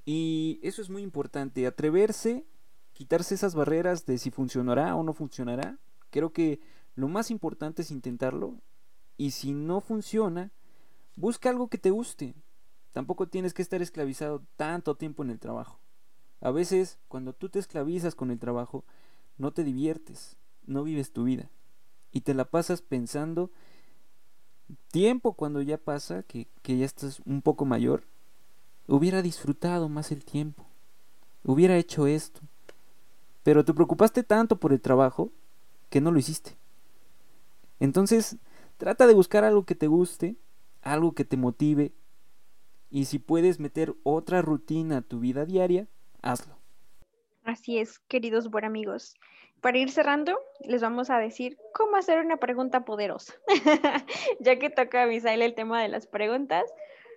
Y 0.06 0.60
eso 0.64 0.82
es 0.82 0.90
muy 0.90 1.02
importante, 1.02 1.66
atreverse, 1.68 2.46
quitarse 2.94 3.36
esas 3.36 3.56
barreras 3.56 4.06
de 4.06 4.18
si 4.18 4.32
funcionará 4.32 4.96
o 4.96 5.04
no 5.04 5.14
funcionará. 5.14 5.80
Creo 6.10 6.32
que 6.32 6.60
lo 6.96 7.08
más 7.08 7.32
importante 7.32 7.82
es 7.82 7.92
intentarlo. 7.92 8.60
Y 9.18 9.32
si 9.32 9.54
no 9.54 9.82
funciona, 9.82 10.52
busca 11.16 11.50
algo 11.50 11.68
que 11.68 11.78
te 11.78 11.92
guste. 11.92 12.36
Tampoco 12.92 13.28
tienes 13.28 13.54
que 13.54 13.62
estar 13.62 13.82
esclavizado 13.82 14.44
tanto 14.56 14.96
tiempo 14.96 15.24
en 15.24 15.30
el 15.30 15.40
trabajo. 15.40 15.80
A 16.42 16.52
veces, 16.52 17.00
cuando 17.08 17.34
tú 17.34 17.50
te 17.50 17.60
esclavizas 17.60 18.16
con 18.16 18.32
el 18.32 18.40
trabajo, 18.40 18.86
no 19.40 19.52
te 19.52 19.64
diviertes, 19.64 20.38
no 20.68 20.84
vives 20.84 21.12
tu 21.12 21.24
vida. 21.24 21.50
Y 22.12 22.22
te 22.22 22.36
la 22.36 22.46
pasas 22.46 22.82
pensando 22.82 23.50
tiempo 24.92 25.34
cuando 25.34 25.62
ya 25.62 25.78
pasa, 25.78 26.24
que, 26.24 26.48
que 26.62 26.78
ya 26.78 26.86
estás 26.86 27.22
un 27.26 27.42
poco 27.42 27.66
mayor, 27.66 28.04
hubiera 28.88 29.22
disfrutado 29.22 29.90
más 29.90 30.12
el 30.12 30.24
tiempo, 30.24 30.66
hubiera 31.44 31.78
hecho 31.78 32.06
esto. 32.06 32.42
Pero 33.44 33.66
te 33.66 33.74
preocupaste 33.74 34.24
tanto 34.24 34.60
por 34.60 34.74
el 34.74 34.82
trabajo 34.82 35.32
que 35.90 36.02
no 36.02 36.12
lo 36.12 36.20
hiciste. 36.20 36.58
Entonces, 37.80 38.38
trata 38.78 39.08
de 39.08 39.14
buscar 39.14 39.44
algo 39.44 39.66
que 39.66 39.76
te 39.76 39.88
guste, 39.88 40.36
algo 40.82 41.14
que 41.14 41.26
te 41.26 41.38
motive, 41.38 41.94
y 42.92 43.06
si 43.06 43.20
puedes 43.20 43.60
meter 43.60 43.96
otra 44.04 44.42
rutina 44.42 44.98
a 44.98 45.02
tu 45.02 45.20
vida 45.20 45.46
diaria, 45.46 45.88
hazlo. 46.22 46.59
Así 47.44 47.80
es, 47.80 48.00
queridos 48.00 48.50
buen 48.50 48.66
amigos. 48.66 49.16
Para 49.62 49.78
ir 49.78 49.92
cerrando, 49.92 50.40
les 50.62 50.82
vamos 50.82 51.10
a 51.10 51.18
decir 51.18 51.58
cómo 51.74 51.98
hacer 51.98 52.20
una 52.20 52.38
pregunta 52.38 52.86
poderosa. 52.86 53.34
ya 54.40 54.58
que 54.58 54.70
toca 54.70 55.04
a 55.04 55.08
Misael 55.08 55.42
el 55.42 55.56
tema 55.56 55.82
de 55.82 55.90
las 55.90 56.08
preguntas, 56.08 56.72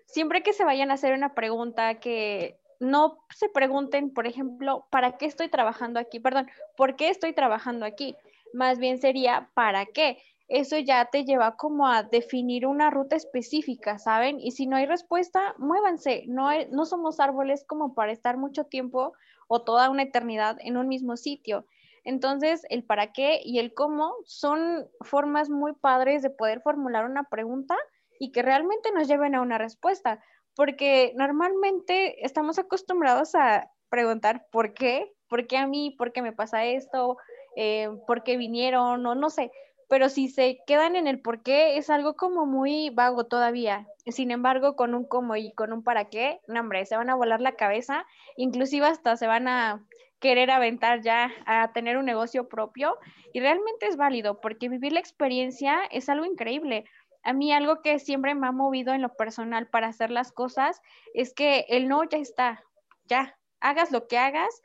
siempre 0.07 0.43
que 0.43 0.52
se 0.52 0.64
vayan 0.64 0.91
a 0.91 0.95
hacer 0.95 1.14
una 1.14 1.35
pregunta 1.35 2.00
que 2.00 2.59
no 2.81 3.19
se 3.35 3.49
pregunten, 3.49 4.12
por 4.12 4.26
ejemplo, 4.26 4.87
¿para 4.91 5.17
qué 5.17 5.26
estoy 5.26 5.49
trabajando 5.49 6.00
aquí? 6.00 6.19
Perdón, 6.19 6.50
¿por 6.76 6.97
qué 6.97 7.11
estoy 7.11 7.33
trabajando 7.33 7.87
aquí? 7.87 8.17
Más 8.52 8.79
bien 8.79 9.00
sería, 9.00 9.50
¿para 9.55 9.87
qué? 9.87 10.19
Eso 10.49 10.79
ya 10.79 11.05
te 11.07 11.25
lleva 11.25 11.57
como 11.57 11.87
a 11.87 12.02
definir 12.02 12.67
una 12.67 12.91
ruta 12.91 13.17
específica, 13.17 13.99
¿saben? 13.99 14.41
Y 14.41 14.50
si 14.50 14.67
no 14.67 14.76
hay 14.76 14.87
respuesta, 14.87 15.55
muévanse. 15.59 16.25
No, 16.26 16.50
no 16.71 16.85
somos 16.85 17.21
árboles 17.21 17.64
como 17.64 17.95
para 17.95 18.12
estar 18.12 18.37
mucho 18.37 18.64
tiempo 18.64 19.14
o 19.54 19.61
toda 19.61 19.90
una 19.90 20.04
eternidad 20.04 20.56
en 20.61 20.78
un 20.78 20.88
mismo 20.88 21.18
sitio. 21.18 21.66
Entonces, 22.04 22.62
el 22.71 22.85
para 22.85 23.12
qué 23.12 23.42
y 23.44 23.59
el 23.59 23.75
cómo 23.75 24.14
son 24.25 24.88
formas 25.02 25.50
muy 25.50 25.75
padres 25.75 26.23
de 26.23 26.30
poder 26.30 26.62
formular 26.62 27.04
una 27.04 27.25
pregunta 27.25 27.76
y 28.18 28.32
que 28.32 28.40
realmente 28.40 28.90
nos 28.92 29.09
lleven 29.09 29.35
a 29.35 29.42
una 29.42 29.59
respuesta, 29.59 30.25
porque 30.56 31.12
normalmente 31.16 32.25
estamos 32.25 32.59
acostumbrados 32.59 33.35
a 33.35 33.71
preguntar 33.90 34.47
por 34.50 34.73
qué, 34.73 35.12
por 35.28 35.47
qué 35.47 35.59
a 35.59 35.66
mí, 35.66 35.94
por 35.99 36.14
qué 36.14 36.23
me 36.23 36.32
pasa 36.32 36.64
esto, 36.64 37.18
eh, 37.54 37.90
por 38.06 38.23
qué 38.23 38.38
vinieron 38.38 39.04
o 39.04 39.14
no 39.14 39.28
sé, 39.28 39.52
pero 39.92 40.08
si 40.08 40.28
se 40.28 40.62
quedan 40.66 40.96
en 40.96 41.06
el 41.06 41.20
por 41.20 41.42
qué 41.42 41.76
es 41.76 41.90
algo 41.90 42.16
como 42.16 42.46
muy 42.46 42.88
vago 42.88 43.26
todavía. 43.26 43.87
Sin 44.06 44.30
embargo, 44.30 44.75
con 44.75 44.94
un 44.94 45.04
cómo 45.04 45.37
y 45.37 45.52
con 45.52 45.70
un 45.70 45.84
para 45.84 46.06
qué, 46.06 46.40
no 46.49 46.61
hombre, 46.61 46.87
se 46.87 46.96
van 46.96 47.11
a 47.11 47.14
volar 47.14 47.42
la 47.42 47.56
cabeza, 47.56 48.06
inclusive 48.38 48.87
hasta 48.87 49.18
se 49.18 49.26
van 49.26 49.49
a 49.49 49.87
querer 50.18 50.50
aventar 50.50 51.02
ya 51.02 51.30
a 51.44 51.72
tener 51.75 51.99
un 51.99 52.06
negocio 52.06 52.49
propio 52.49 52.96
y 53.34 53.40
realmente 53.40 53.87
es 53.87 53.99
válido 53.99 54.40
porque 54.40 54.70
vivir 54.70 54.94
la 54.94 55.00
experiencia 55.00 55.82
es 55.90 56.08
algo 56.08 56.25
increíble. 56.25 56.87
A 57.22 57.34
mí 57.34 57.52
algo 57.52 57.82
que 57.82 57.99
siempre 57.99 58.34
me 58.34 58.46
ha 58.46 58.52
movido 58.52 58.94
en 58.94 59.02
lo 59.02 59.12
personal 59.12 59.68
para 59.68 59.88
hacer 59.88 60.11
las 60.11 60.32
cosas 60.32 60.80
es 61.12 61.34
que 61.34 61.66
el 61.68 61.87
no 61.87 62.02
ya 62.04 62.16
está, 62.16 62.64
ya, 63.04 63.38
hagas 63.61 63.92
lo 63.92 64.08
que 64.08 64.16
hagas 64.16 64.62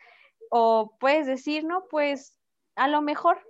o 0.49 0.95
puedes 1.01 1.27
decir, 1.27 1.65
no, 1.65 1.83
pues 1.89 2.39
a 2.77 2.87
lo 2.87 3.01
mejor 3.01 3.41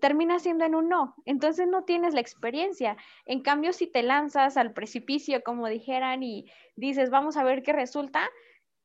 termina 0.00 0.38
siendo 0.38 0.64
en 0.64 0.74
un 0.74 0.88
no, 0.88 1.14
entonces 1.24 1.68
no 1.68 1.84
tienes 1.84 2.14
la 2.14 2.20
experiencia. 2.20 2.96
En 3.26 3.42
cambio, 3.42 3.72
si 3.72 3.86
te 3.86 4.02
lanzas 4.02 4.56
al 4.56 4.72
precipicio, 4.72 5.42
como 5.42 5.68
dijeran, 5.68 6.22
y 6.22 6.46
dices, 6.76 7.10
vamos 7.10 7.36
a 7.36 7.44
ver 7.44 7.62
qué 7.62 7.72
resulta, 7.72 8.30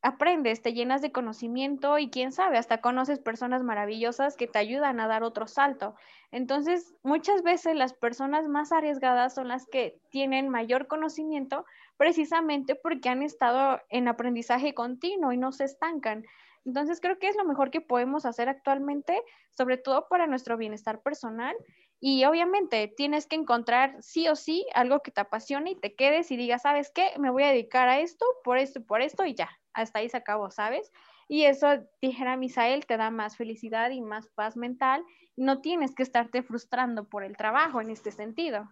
aprendes, 0.02 0.62
te 0.62 0.72
llenas 0.72 1.02
de 1.02 1.12
conocimiento 1.12 1.98
y 1.98 2.10
quién 2.10 2.32
sabe, 2.32 2.56
hasta 2.58 2.80
conoces 2.80 3.18
personas 3.18 3.62
maravillosas 3.62 4.36
que 4.36 4.46
te 4.46 4.58
ayudan 4.58 4.98
a 5.00 5.08
dar 5.08 5.22
otro 5.22 5.46
salto. 5.46 5.94
Entonces, 6.30 6.94
muchas 7.02 7.42
veces 7.42 7.76
las 7.76 7.92
personas 7.92 8.48
más 8.48 8.72
arriesgadas 8.72 9.34
son 9.34 9.48
las 9.48 9.66
que 9.66 10.00
tienen 10.10 10.48
mayor 10.48 10.86
conocimiento 10.86 11.66
precisamente 11.96 12.76
porque 12.76 13.10
han 13.10 13.22
estado 13.22 13.80
en 13.90 14.08
aprendizaje 14.08 14.74
continuo 14.74 15.32
y 15.32 15.36
no 15.36 15.52
se 15.52 15.64
estancan. 15.64 16.24
Entonces, 16.64 17.00
creo 17.00 17.18
que 17.18 17.28
es 17.28 17.36
lo 17.36 17.44
mejor 17.44 17.70
que 17.70 17.80
podemos 17.80 18.26
hacer 18.26 18.48
actualmente, 18.48 19.22
sobre 19.50 19.78
todo 19.78 20.08
para 20.08 20.26
nuestro 20.26 20.56
bienestar 20.56 21.00
personal. 21.00 21.56
Y 22.00 22.24
obviamente 22.24 22.92
tienes 22.96 23.26
que 23.26 23.36
encontrar 23.36 23.96
sí 24.00 24.28
o 24.28 24.36
sí 24.36 24.66
algo 24.74 25.00
que 25.00 25.10
te 25.10 25.20
apasione 25.20 25.72
y 25.72 25.80
te 25.80 25.94
quedes 25.94 26.30
y 26.30 26.36
digas, 26.36 26.62
¿sabes 26.62 26.90
qué? 26.94 27.10
Me 27.18 27.30
voy 27.30 27.42
a 27.42 27.48
dedicar 27.48 27.88
a 27.88 28.00
esto, 28.00 28.24
por 28.42 28.58
esto, 28.58 28.82
por 28.82 29.02
esto 29.02 29.26
y 29.26 29.34
ya, 29.34 29.50
hasta 29.74 29.98
ahí 29.98 30.08
se 30.08 30.16
acabó, 30.16 30.50
¿sabes? 30.50 30.90
Y 31.28 31.44
eso, 31.44 31.68
dijera 32.00 32.36
Misael, 32.36 32.86
te 32.86 32.96
da 32.96 33.10
más 33.10 33.36
felicidad 33.36 33.90
y 33.90 34.00
más 34.00 34.28
paz 34.28 34.56
mental. 34.56 35.04
No 35.36 35.60
tienes 35.60 35.94
que 35.94 36.02
estarte 36.02 36.42
frustrando 36.42 37.08
por 37.08 37.22
el 37.22 37.36
trabajo 37.36 37.80
en 37.80 37.90
este 37.90 38.10
sentido. 38.10 38.68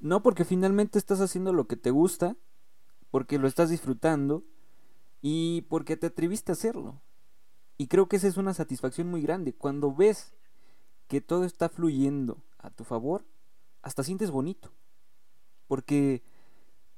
No, 0.00 0.22
porque 0.22 0.44
finalmente 0.44 0.98
estás 0.98 1.20
haciendo 1.20 1.52
lo 1.52 1.66
que 1.66 1.76
te 1.76 1.90
gusta, 1.90 2.36
porque 3.10 3.38
lo 3.38 3.48
estás 3.48 3.70
disfrutando 3.70 4.44
y 5.26 5.62
porque 5.70 5.96
te 5.96 6.08
atreviste 6.08 6.52
a 6.52 6.54
hacerlo. 6.54 7.00
Y 7.78 7.86
creo 7.86 8.08
que 8.08 8.16
esa 8.16 8.28
es 8.28 8.36
una 8.36 8.52
satisfacción 8.52 9.08
muy 9.08 9.22
grande. 9.22 9.54
Cuando 9.54 9.94
ves 9.94 10.34
que 11.08 11.22
todo 11.22 11.44
está 11.44 11.70
fluyendo 11.70 12.44
a 12.58 12.68
tu 12.68 12.84
favor, 12.84 13.24
hasta 13.80 14.02
sientes 14.04 14.30
bonito. 14.30 14.70
Porque 15.66 16.22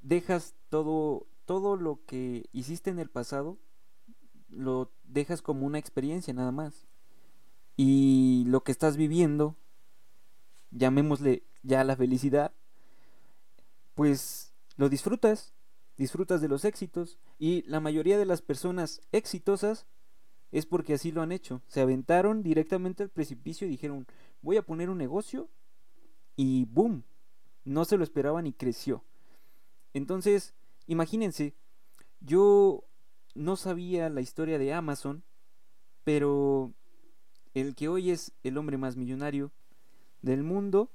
dejas 0.03 0.57
todo 0.71 1.29
todo 1.45 1.77
lo 1.77 2.05
que 2.05 2.49
hiciste 2.51 2.91
en 2.91 2.99
el 2.99 3.09
pasado 3.09 3.59
lo 4.49 4.91
dejas 5.05 5.41
como 5.41 5.65
una 5.65 5.79
experiencia 5.79 6.35
nada 6.35 6.51
más. 6.51 6.89
Y 7.77 8.43
lo 8.49 8.65
que 8.65 8.73
estás 8.73 8.97
viviendo, 8.97 9.55
llamémosle 10.73 11.45
ya 11.63 11.85
la 11.85 11.95
felicidad, 11.95 12.53
pues 13.95 14.53
lo 14.77 14.89
disfrutas, 14.89 15.55
disfrutas 15.97 16.41
de 16.41 16.49
los 16.49 16.65
éxitos 16.65 17.19
y 17.39 17.63
la 17.63 17.81
mayoría 17.81 18.19
de 18.19 18.27
las 18.27 18.43
personas 18.43 19.01
exitosas 19.13 19.87
es 20.53 20.67
porque 20.67 20.95
así 20.95 21.13
lo 21.13 21.23
han 21.23 21.33
hecho. 21.33 21.63
Se 21.67 21.81
aventaron 21.81 22.43
directamente 22.43 23.03
al 23.03 23.11
precipicio 23.11 23.67
y 23.67 23.71
dijeron, 23.71 24.07
voy 24.43 24.57
a 24.57 24.63
poner 24.63 24.91
un 24.91 24.99
negocio 24.99 25.49
y 26.37 26.67
boom, 26.67 27.05
no 27.65 27.85
se 27.85 27.97
lo 27.97 28.05
esperaban 28.05 28.47
y 28.47 28.53
creció. 28.53 29.05
Entonces, 29.95 30.55
Imagínense, 30.87 31.55
yo 32.21 32.85
no 33.35 33.57
sabía 33.57 34.09
la 34.09 34.21
historia 34.21 34.59
de 34.59 34.73
Amazon, 34.73 35.25
pero 36.05 36.73
el 37.55 37.75
que 37.75 37.89
hoy 37.89 38.11
es 38.11 38.33
el 38.45 38.57
hombre 38.57 38.79
más 38.79 38.97
millonario 38.97 39.51
del 40.23 40.45
mundo, 40.45 40.91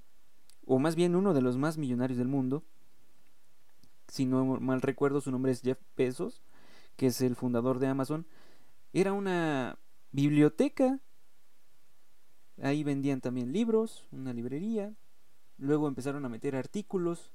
o 0.66 0.80
más 0.80 0.96
bien 0.96 1.16
uno 1.16 1.34
de 1.34 1.42
los 1.42 1.58
más 1.58 1.78
millonarios 1.78 2.18
del 2.18 2.30
mundo, 2.30 2.64
si 4.12 4.26
no 4.26 4.44
mal 4.60 4.82
recuerdo 4.82 5.22
su 5.22 5.32
nombre 5.32 5.54
es 5.54 5.62
Jeff 5.62 5.80
Bezos, 5.96 6.44
que 6.98 7.08
es 7.08 7.22
el 7.22 7.38
fundador 7.38 7.80
de 7.80 7.88
Amazon, 7.88 8.28
era 8.92 9.14
una 9.14 9.80
biblioteca, 10.12 11.00
ahí 12.62 12.84
vendían 12.84 13.22
también 13.22 13.54
libros, 13.54 14.10
una 14.12 14.34
librería, 14.34 14.94
luego 15.58 15.88
empezaron 15.88 16.26
a 16.26 16.30
meter 16.30 16.58
artículos, 16.58 17.32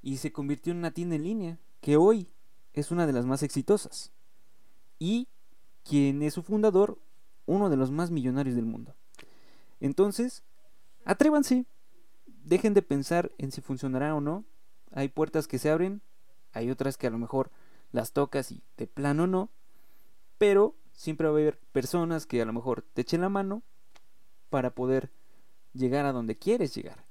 y 0.00 0.16
se 0.16 0.32
convirtió 0.32 0.72
en 0.72 0.78
una 0.78 0.92
tienda 0.92 1.16
en 1.16 1.24
línea 1.24 1.58
que 1.82 1.98
hoy 1.98 2.28
es 2.72 2.90
una 2.90 3.06
de 3.06 3.12
las 3.12 3.26
más 3.26 3.42
exitosas 3.42 4.10
y 4.98 5.28
quien 5.84 6.22
es 6.22 6.32
su 6.32 6.42
fundador, 6.42 6.98
uno 7.44 7.68
de 7.68 7.76
los 7.76 7.90
más 7.90 8.10
millonarios 8.10 8.56
del 8.56 8.64
mundo. 8.64 8.94
Entonces, 9.80 10.44
atrévanse, 11.04 11.66
dejen 12.26 12.72
de 12.72 12.80
pensar 12.80 13.32
en 13.36 13.52
si 13.52 13.60
funcionará 13.60 14.14
o 14.14 14.22
no. 14.22 14.46
Hay 14.92 15.08
puertas 15.08 15.48
que 15.48 15.58
se 15.58 15.70
abren, 15.70 16.02
hay 16.52 16.70
otras 16.70 16.96
que 16.96 17.06
a 17.06 17.10
lo 17.10 17.18
mejor 17.18 17.50
las 17.90 18.12
tocas 18.12 18.52
y 18.52 18.62
de 18.76 18.86
plano 18.86 19.26
no, 19.26 19.50
pero 20.38 20.76
siempre 20.92 21.26
va 21.26 21.32
a 21.32 21.36
haber 21.36 21.58
personas 21.72 22.26
que 22.26 22.40
a 22.42 22.44
lo 22.44 22.52
mejor 22.52 22.82
te 22.82 23.02
echen 23.02 23.22
la 23.22 23.28
mano 23.28 23.62
para 24.50 24.74
poder 24.74 25.10
llegar 25.72 26.04
a 26.04 26.12
donde 26.12 26.36
quieres 26.36 26.74
llegar. 26.74 27.04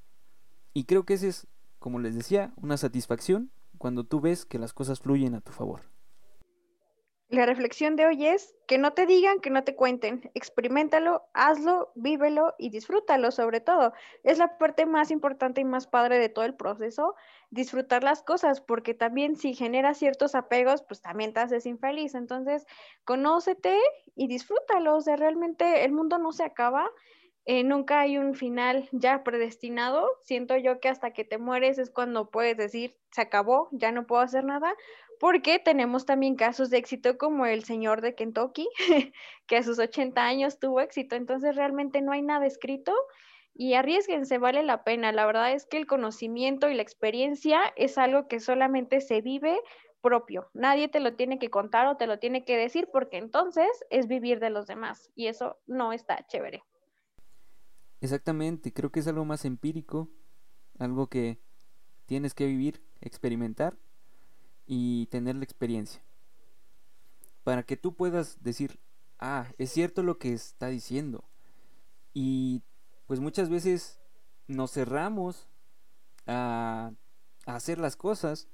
Y 0.73 0.85
creo 0.85 1.05
que 1.05 1.15
ese 1.15 1.29
es 1.29 1.47
como 1.81 1.97
les 1.97 2.13
decía, 2.13 2.53
una 2.57 2.77
satisfacción 2.77 3.49
cuando 3.79 4.03
tú 4.03 4.21
ves 4.21 4.45
que 4.45 4.59
las 4.59 4.71
cosas 4.71 4.99
fluyen 4.99 5.33
a 5.33 5.41
tu 5.41 5.51
favor. 5.51 5.81
La 7.31 7.45
reflexión 7.45 7.95
de 7.95 8.05
hoy 8.05 8.27
es 8.27 8.57
que 8.67 8.77
no 8.77 8.91
te 8.91 9.05
digan, 9.05 9.39
que 9.39 9.49
no 9.49 9.63
te 9.63 9.73
cuenten. 9.73 10.29
Experimentalo, 10.33 11.23
hazlo, 11.33 11.93
vívelo 11.95 12.55
y 12.57 12.71
disfrútalo 12.71 13.31
sobre 13.31 13.61
todo. 13.61 13.93
Es 14.23 14.37
la 14.37 14.57
parte 14.57 14.85
más 14.85 15.11
importante 15.11 15.61
y 15.61 15.63
más 15.63 15.87
padre 15.87 16.19
de 16.19 16.27
todo 16.27 16.43
el 16.43 16.55
proceso, 16.55 17.15
disfrutar 17.49 18.03
las 18.03 18.21
cosas, 18.21 18.59
porque 18.59 18.93
también 18.93 19.37
si 19.37 19.53
generas 19.53 19.97
ciertos 19.97 20.35
apegos, 20.35 20.83
pues 20.83 21.01
también 21.01 21.31
te 21.31 21.39
haces 21.39 21.65
infeliz. 21.65 22.15
Entonces, 22.15 22.65
conócete 23.05 23.79
y 24.13 24.27
disfrútalo. 24.27 24.97
O 24.97 25.01
sea, 25.01 25.15
realmente 25.15 25.85
el 25.85 25.93
mundo 25.93 26.17
no 26.17 26.33
se 26.33 26.43
acaba. 26.43 26.91
Eh, 27.45 27.63
nunca 27.63 28.01
hay 28.01 28.17
un 28.17 28.35
final 28.35 28.89
ya 28.91 29.23
predestinado. 29.23 30.05
Siento 30.21 30.57
yo 30.57 30.81
que 30.81 30.89
hasta 30.89 31.13
que 31.13 31.23
te 31.23 31.37
mueres 31.37 31.77
es 31.77 31.91
cuando 31.91 32.29
puedes 32.29 32.57
decir, 32.57 32.97
se 33.11 33.21
acabó, 33.21 33.69
ya 33.71 33.93
no 33.93 34.05
puedo 34.05 34.21
hacer 34.21 34.43
nada, 34.43 34.75
porque 35.21 35.59
tenemos 35.59 36.07
también 36.07 36.35
casos 36.35 36.71
de 36.71 36.79
éxito 36.79 37.19
como 37.19 37.45
el 37.45 37.63
señor 37.63 38.01
de 38.01 38.15
Kentucky, 38.15 38.67
que 39.45 39.57
a 39.57 39.61
sus 39.61 39.77
80 39.77 40.19
años 40.19 40.57
tuvo 40.57 40.81
éxito, 40.81 41.15
entonces 41.15 41.55
realmente 41.55 42.01
no 42.01 42.11
hay 42.11 42.23
nada 42.23 42.47
escrito 42.47 42.91
y 43.53 43.75
arriesguense, 43.75 44.39
vale 44.39 44.63
la 44.63 44.83
pena. 44.83 45.11
La 45.11 45.27
verdad 45.27 45.53
es 45.53 45.67
que 45.67 45.77
el 45.77 45.85
conocimiento 45.85 46.71
y 46.71 46.73
la 46.73 46.81
experiencia 46.81 47.61
es 47.75 47.99
algo 47.99 48.27
que 48.27 48.39
solamente 48.39 48.99
se 48.99 49.21
vive 49.21 49.61
propio. 50.01 50.49
Nadie 50.55 50.87
te 50.87 50.99
lo 50.99 51.15
tiene 51.15 51.37
que 51.37 51.51
contar 51.51 51.85
o 51.85 51.97
te 51.97 52.07
lo 52.07 52.17
tiene 52.17 52.43
que 52.43 52.57
decir 52.57 52.89
porque 52.91 53.17
entonces 53.17 53.69
es 53.91 54.07
vivir 54.07 54.39
de 54.39 54.49
los 54.49 54.65
demás 54.65 55.11
y 55.13 55.27
eso 55.27 55.59
no 55.67 55.93
está 55.93 56.25
chévere. 56.25 56.63
Exactamente, 57.99 58.73
creo 58.73 58.91
que 58.91 59.01
es 59.01 59.07
algo 59.07 59.23
más 59.23 59.45
empírico, 59.45 60.09
algo 60.79 61.05
que 61.09 61.39
tienes 62.07 62.33
que 62.33 62.47
vivir, 62.47 62.81
experimentar 63.01 63.77
y 64.65 65.07
tener 65.07 65.35
la 65.35 65.43
experiencia. 65.43 66.01
Para 67.43 67.63
que 67.63 67.77
tú 67.77 67.95
puedas 67.95 68.41
decir, 68.43 68.79
ah, 69.19 69.47
es 69.57 69.71
cierto 69.71 70.03
lo 70.03 70.17
que 70.17 70.33
está 70.33 70.67
diciendo. 70.67 71.23
Y 72.13 72.61
pues 73.07 73.19
muchas 73.19 73.49
veces 73.49 73.99
nos 74.47 74.71
cerramos 74.71 75.47
a, 76.27 76.91
hacer 77.45 77.79
las 77.79 77.95
cosas. 77.95 78.47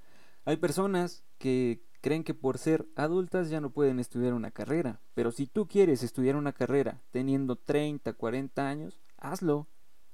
Hay 0.46 0.58
personas 0.58 1.24
que 1.38 1.84
creen 2.02 2.24
que 2.24 2.34
por 2.34 2.58
ser 2.58 2.88
adultas 2.96 3.50
ya 3.50 3.60
no 3.60 3.72
pueden 3.72 4.00
estudiar 4.00 4.34
una 4.34 4.52
carrera. 4.52 5.02
Pero 5.14 5.32
si 5.32 5.48
tú 5.48 5.68
quieres 5.68 6.04
estudiar 6.04 6.36
una 6.36 6.54
carrera 6.54 7.02
teniendo 7.12 7.56
30, 7.56 8.14
40 8.14 8.68
años, 8.68 9.02
hazlo. 9.18 9.68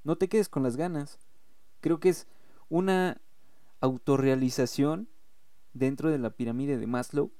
No 0.03 0.17
te 0.17 0.27
quedes 0.27 0.49
con 0.49 0.63
las 0.63 0.75
ganas. 0.75 1.19
Creo 1.79 1.99
que 1.99 2.10
es 2.10 2.27
una 2.67 3.21
autorrealización 3.79 5.08
dentro 5.73 6.09
de 6.09 6.19
la 6.19 6.31
pirámide 6.31 6.77
de 6.77 6.88
Maslow 6.88 7.31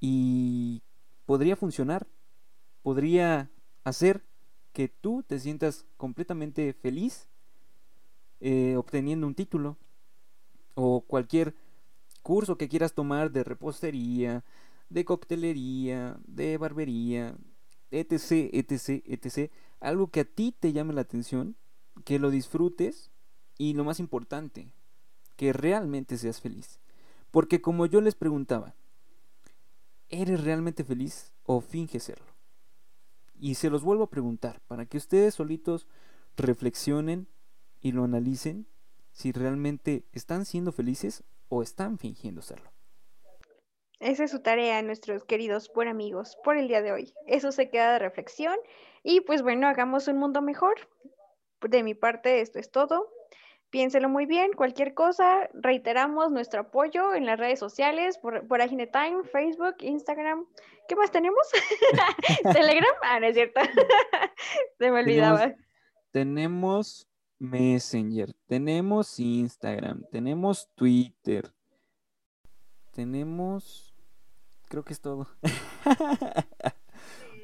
y 0.00 0.82
podría 1.24 1.56
funcionar, 1.56 2.06
podría 2.82 3.50
hacer 3.84 4.24
que 4.72 4.88
tú 4.88 5.22
te 5.22 5.38
sientas 5.38 5.86
completamente 5.96 6.72
feliz 6.72 7.28
eh, 8.40 8.76
obteniendo 8.76 9.26
un 9.26 9.34
título 9.34 9.78
o 10.74 11.00
cualquier 11.00 11.54
curso 12.22 12.58
que 12.58 12.68
quieras 12.68 12.92
tomar 12.92 13.30
de 13.30 13.44
repostería, 13.44 14.44
de 14.90 15.04
coctelería, 15.04 16.18
de 16.26 16.58
barbería, 16.58 17.36
etc, 17.90 18.50
etc, 18.52 19.02
etc. 19.06 19.50
Algo 19.80 20.08
que 20.08 20.20
a 20.20 20.24
ti 20.24 20.54
te 20.58 20.72
llame 20.72 20.92
la 20.92 21.00
atención, 21.00 21.56
que 22.04 22.18
lo 22.18 22.30
disfrutes 22.30 23.10
y 23.56 23.72
lo 23.72 23.84
más 23.84 24.00
importante, 24.00 24.74
que 25.36 25.52
realmente 25.52 26.18
seas 26.18 26.40
feliz. 26.40 26.78
Porque 27.36 27.60
como 27.60 27.84
yo 27.84 28.00
les 28.00 28.14
preguntaba, 28.14 28.74
¿eres 30.08 30.42
realmente 30.42 30.84
feliz 30.84 31.34
o 31.44 31.60
finge 31.60 32.00
serlo? 32.00 32.32
Y 33.38 33.56
se 33.56 33.68
los 33.68 33.84
vuelvo 33.84 34.04
a 34.04 34.08
preguntar 34.08 34.62
para 34.66 34.86
que 34.86 34.96
ustedes 34.96 35.34
solitos 35.34 35.86
reflexionen 36.38 37.28
y 37.82 37.92
lo 37.92 38.04
analicen 38.04 38.66
si 39.12 39.32
realmente 39.32 40.06
están 40.12 40.46
siendo 40.46 40.72
felices 40.72 41.24
o 41.50 41.62
están 41.62 41.98
fingiendo 41.98 42.40
serlo. 42.40 42.72
Esa 44.00 44.24
es 44.24 44.30
su 44.30 44.40
tarea, 44.40 44.80
nuestros 44.80 45.24
queridos 45.24 45.70
buen 45.74 45.88
amigos, 45.88 46.38
por 46.42 46.56
el 46.56 46.68
día 46.68 46.80
de 46.80 46.92
hoy. 46.92 47.12
Eso 47.26 47.52
se 47.52 47.68
queda 47.68 47.92
de 47.92 47.98
reflexión 47.98 48.56
y 49.02 49.20
pues 49.20 49.42
bueno, 49.42 49.68
hagamos 49.68 50.08
un 50.08 50.16
mundo 50.16 50.40
mejor. 50.40 50.88
De 51.60 51.82
mi 51.82 51.92
parte, 51.92 52.40
esto 52.40 52.58
es 52.58 52.70
todo 52.70 53.10
piénselo 53.70 54.08
muy 54.08 54.26
bien, 54.26 54.52
cualquier 54.52 54.94
cosa, 54.94 55.48
reiteramos 55.54 56.30
nuestro 56.30 56.60
apoyo 56.60 57.14
en 57.14 57.26
las 57.26 57.38
redes 57.38 57.58
sociales, 57.58 58.18
por, 58.18 58.46
por 58.46 58.60
Time, 58.60 59.24
Facebook, 59.30 59.76
Instagram. 59.80 60.46
¿Qué 60.88 60.96
más 60.96 61.10
tenemos? 61.10 61.46
Telegram. 62.52 62.94
Ah, 63.02 63.20
no 63.20 63.26
es 63.26 63.34
cierto. 63.34 63.60
Se 64.78 64.90
me 64.90 65.00
olvidaba. 65.00 65.54
Tenemos, 66.10 67.08
Messenger, 67.38 68.32
tenemos 68.46 69.18
Instagram, 69.20 70.04
tenemos 70.10 70.70
Twitter, 70.74 71.52
tenemos, 72.92 73.94
creo 74.68 74.82
que 74.82 74.94
es 74.94 75.00
todo. 75.00 75.28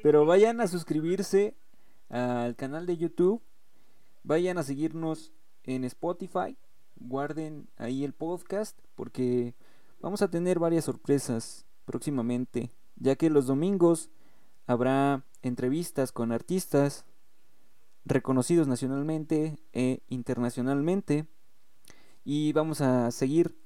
Pero 0.01 0.25
vayan 0.25 0.59
a 0.59 0.67
suscribirse 0.67 1.55
al 2.09 2.55
canal 2.55 2.87
de 2.87 2.97
YouTube, 2.97 3.43
vayan 4.23 4.57
a 4.57 4.63
seguirnos 4.63 5.31
en 5.63 5.83
Spotify. 5.85 6.57
Guarden 6.95 7.67
ahí 7.77 8.03
el 8.03 8.13
podcast 8.13 8.77
porque 8.95 9.55
vamos 10.01 10.21
a 10.21 10.29
tener 10.29 10.59
varias 10.59 10.85
sorpresas 10.85 11.65
próximamente, 11.85 12.71
ya 12.95 13.15
que 13.15 13.29
los 13.29 13.47
domingos 13.47 14.09
habrá 14.67 15.23
entrevistas 15.41 16.11
con 16.11 16.31
artistas 16.31 17.05
reconocidos 18.05 18.67
nacionalmente 18.67 19.57
e 19.71 20.01
internacionalmente 20.09 21.25
y 22.25 22.53
vamos 22.53 22.81
a 22.81 23.11
seguir 23.11 23.57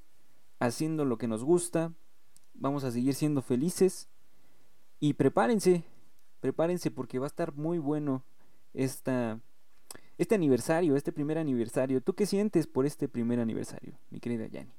haciendo 0.59 1.05
lo 1.05 1.17
que 1.17 1.27
nos 1.27 1.43
gusta, 1.43 1.93
vamos 2.53 2.83
a 2.83 2.91
seguir 2.91 3.13
siendo 3.13 3.41
felices 3.41 4.09
y 4.99 5.13
prepárense, 5.13 5.83
prepárense 6.39 6.91
porque 6.91 7.19
va 7.19 7.25
a 7.25 7.27
estar 7.27 7.53
muy 7.55 7.77
bueno 7.77 8.23
esta 8.73 9.39
este 10.17 10.35
aniversario, 10.35 10.95
este 10.95 11.11
primer 11.11 11.37
aniversario. 11.37 12.01
¿Tú 12.01 12.13
qué 12.13 12.25
sientes 12.25 12.67
por 12.67 12.85
este 12.85 13.07
primer 13.07 13.39
aniversario, 13.39 13.99
mi 14.09 14.19
querida 14.19 14.47
Yanni? 14.47 14.73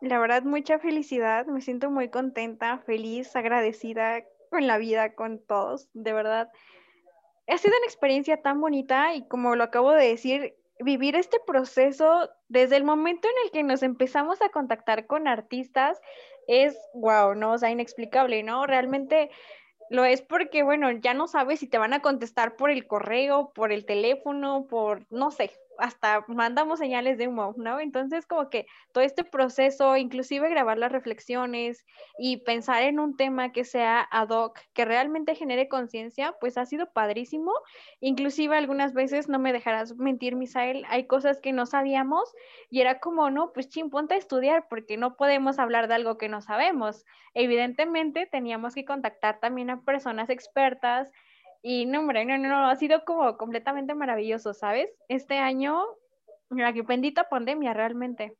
La 0.00 0.18
verdad, 0.18 0.42
mucha 0.42 0.78
felicidad. 0.78 1.46
Me 1.46 1.60
siento 1.60 1.90
muy 1.90 2.10
contenta, 2.10 2.78
feliz, 2.78 3.34
agradecida 3.36 4.22
con 4.50 4.66
la 4.66 4.78
vida, 4.78 5.14
con 5.14 5.38
todos. 5.38 5.88
De 5.94 6.12
verdad, 6.12 6.50
ha 7.48 7.58
sido 7.58 7.74
una 7.76 7.86
experiencia 7.86 8.40
tan 8.42 8.60
bonita 8.60 9.14
y 9.14 9.26
como 9.28 9.56
lo 9.56 9.64
acabo 9.64 9.92
de 9.92 10.08
decir, 10.08 10.54
vivir 10.80 11.16
este 11.16 11.38
proceso 11.46 12.28
desde 12.48 12.76
el 12.76 12.84
momento 12.84 13.28
en 13.28 13.34
el 13.44 13.50
que 13.50 13.62
nos 13.62 13.82
empezamos 13.82 14.42
a 14.42 14.48
contactar 14.48 15.06
con 15.06 15.28
artistas 15.28 16.00
es 16.46 16.76
wow, 16.94 17.34
¿no? 17.34 17.52
O 17.52 17.58
sea, 17.58 17.70
inexplicable, 17.70 18.42
¿no? 18.42 18.66
Realmente 18.66 19.30
lo 19.88 20.04
es 20.04 20.22
porque, 20.22 20.62
bueno, 20.62 20.90
ya 20.90 21.14
no 21.14 21.28
sabes 21.28 21.60
si 21.60 21.68
te 21.68 21.78
van 21.78 21.92
a 21.92 22.02
contestar 22.02 22.56
por 22.56 22.70
el 22.70 22.86
correo, 22.86 23.52
por 23.54 23.72
el 23.72 23.86
teléfono, 23.86 24.66
por, 24.68 25.06
no 25.10 25.30
sé, 25.30 25.52
hasta 25.78 26.24
mandamos 26.28 26.78
señales 26.78 27.18
de 27.18 27.28
humo, 27.28 27.54
¿no? 27.56 27.80
Entonces, 27.80 28.26
como 28.26 28.50
que 28.50 28.66
todo 28.92 29.04
este 29.04 29.24
proceso, 29.24 29.96
inclusive 29.96 30.48
grabar 30.48 30.78
las 30.78 30.92
reflexiones 30.92 31.84
y 32.18 32.38
pensar 32.38 32.82
en 32.82 33.00
un 33.00 33.16
tema 33.16 33.52
que 33.52 33.64
sea 33.64 34.06
ad 34.10 34.30
hoc, 34.30 34.58
que 34.72 34.84
realmente 34.84 35.34
genere 35.34 35.68
conciencia, 35.68 36.34
pues 36.40 36.58
ha 36.58 36.66
sido 36.66 36.92
padrísimo. 36.92 37.52
Inclusive 38.00 38.56
algunas 38.56 38.94
veces, 38.94 39.28
no 39.28 39.38
me 39.38 39.52
dejarás 39.52 39.96
mentir, 39.96 40.36
Misael, 40.36 40.84
hay 40.88 41.06
cosas 41.06 41.40
que 41.40 41.52
no 41.52 41.66
sabíamos 41.66 42.32
y 42.70 42.80
era 42.80 42.98
como, 43.00 43.30
no, 43.30 43.52
pues 43.52 43.68
ponte 43.90 44.14
a 44.14 44.18
estudiar 44.18 44.66
porque 44.68 44.96
no 44.96 45.16
podemos 45.16 45.58
hablar 45.58 45.88
de 45.88 45.94
algo 45.94 46.16
que 46.18 46.28
no 46.28 46.40
sabemos. 46.40 47.04
Evidentemente, 47.34 48.26
teníamos 48.26 48.74
que 48.74 48.84
contactar 48.84 49.40
también 49.40 49.70
a 49.70 49.82
personas 49.82 50.30
expertas 50.30 51.10
y 51.66 51.86
no, 51.86 52.00
hombre, 52.00 52.26
no, 52.26 52.36
no, 52.36 52.46
no, 52.46 52.68
ha 52.68 52.76
sido 52.76 53.06
como 53.06 53.38
completamente 53.38 53.94
maravilloso, 53.94 54.52
¿sabes? 54.52 54.90
Este 55.08 55.38
año, 55.38 55.82
mira, 56.50 56.74
que 56.74 56.82
bendita 56.82 57.30
pandemia 57.30 57.72
realmente. 57.72 58.36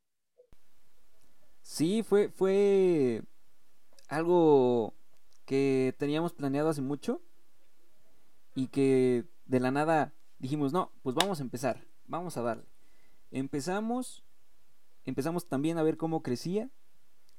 Sí, 1.62 2.02
fue, 2.02 2.28
fue 2.28 3.22
algo 4.08 4.92
que 5.46 5.94
teníamos 5.98 6.34
planeado 6.34 6.68
hace 6.68 6.82
mucho 6.82 7.22
y 8.54 8.66
que 8.66 9.24
de 9.46 9.58
la 9.58 9.70
nada 9.70 10.12
dijimos, 10.38 10.74
no, 10.74 10.92
pues 11.02 11.16
vamos 11.16 11.40
a 11.40 11.44
empezar, 11.44 11.80
vamos 12.04 12.37
a 12.37 12.42
darle. 12.42 12.66
Empezamos, 13.30 14.22
empezamos 15.06 15.48
también 15.48 15.78
a 15.78 15.82
ver 15.82 15.96
cómo 15.96 16.22
crecía 16.22 16.68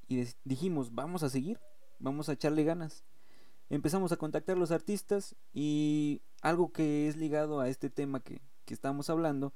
y 0.08 0.26
dijimos, 0.45 0.95
vamos 0.95 1.21
a 1.21 1.30
seguir, 1.30 1.60
vamos 2.00 2.28
a 2.28 2.34
echarle 2.34 2.63
ganas 2.63 3.04
empezamos 3.69 4.12
a 4.12 4.17
contactar 4.17 4.58
a 4.58 4.60
los 4.60 4.71
artistas 4.71 5.36
y 5.54 6.21
algo 6.41 6.71
que 6.71 7.08
es 7.08 7.15
ligado 7.15 7.60
a 7.60 7.69
este 7.69 7.89
tema 7.89 8.19
que, 8.19 8.41
que 8.65 8.73
estamos 8.73 9.10
hablando 9.10 9.54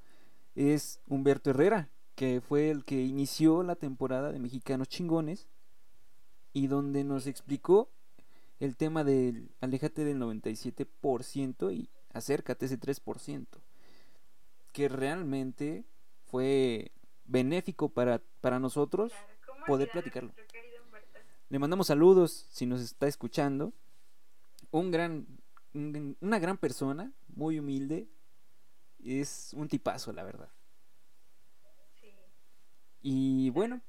es 0.55 1.01
Humberto 1.07 1.51
Herrera, 1.51 1.89
que 2.15 2.41
fue 2.41 2.69
el 2.69 2.83
que 2.85 3.01
inició 3.01 3.63
la 3.63 3.75
temporada 3.75 4.31
de 4.31 4.39
Mexicanos 4.39 4.89
Chingones 4.89 5.47
y 6.53 6.67
donde 6.67 7.03
nos 7.03 7.27
explicó 7.27 7.89
el 8.59 8.75
tema 8.75 9.03
del 9.03 9.51
aléjate 9.61 10.03
del 10.03 10.19
97% 10.19 11.73
y 11.73 11.89
acércate 12.11 12.65
ese 12.65 12.79
3%, 12.79 13.47
que 14.73 14.89
realmente 14.89 15.85
fue 16.25 16.91
benéfico 17.25 17.89
para, 17.89 18.21
para 18.41 18.59
nosotros 18.59 19.13
poder 19.65 19.89
platicarlo. 19.91 20.33
Le 21.49 21.59
mandamos 21.59 21.87
saludos 21.87 22.47
si 22.49 22.65
nos 22.65 22.81
está 22.81 23.07
escuchando. 23.07 23.73
Un 24.71 24.91
gran, 24.91 25.27
una 25.73 26.39
gran 26.39 26.57
persona, 26.57 27.13
muy 27.27 27.59
humilde. 27.59 28.07
Es 29.03 29.53
un 29.53 29.67
tipazo, 29.67 30.11
la 30.13 30.23
verdad. 30.23 30.51
Y 33.01 33.49
bueno, 33.51 33.81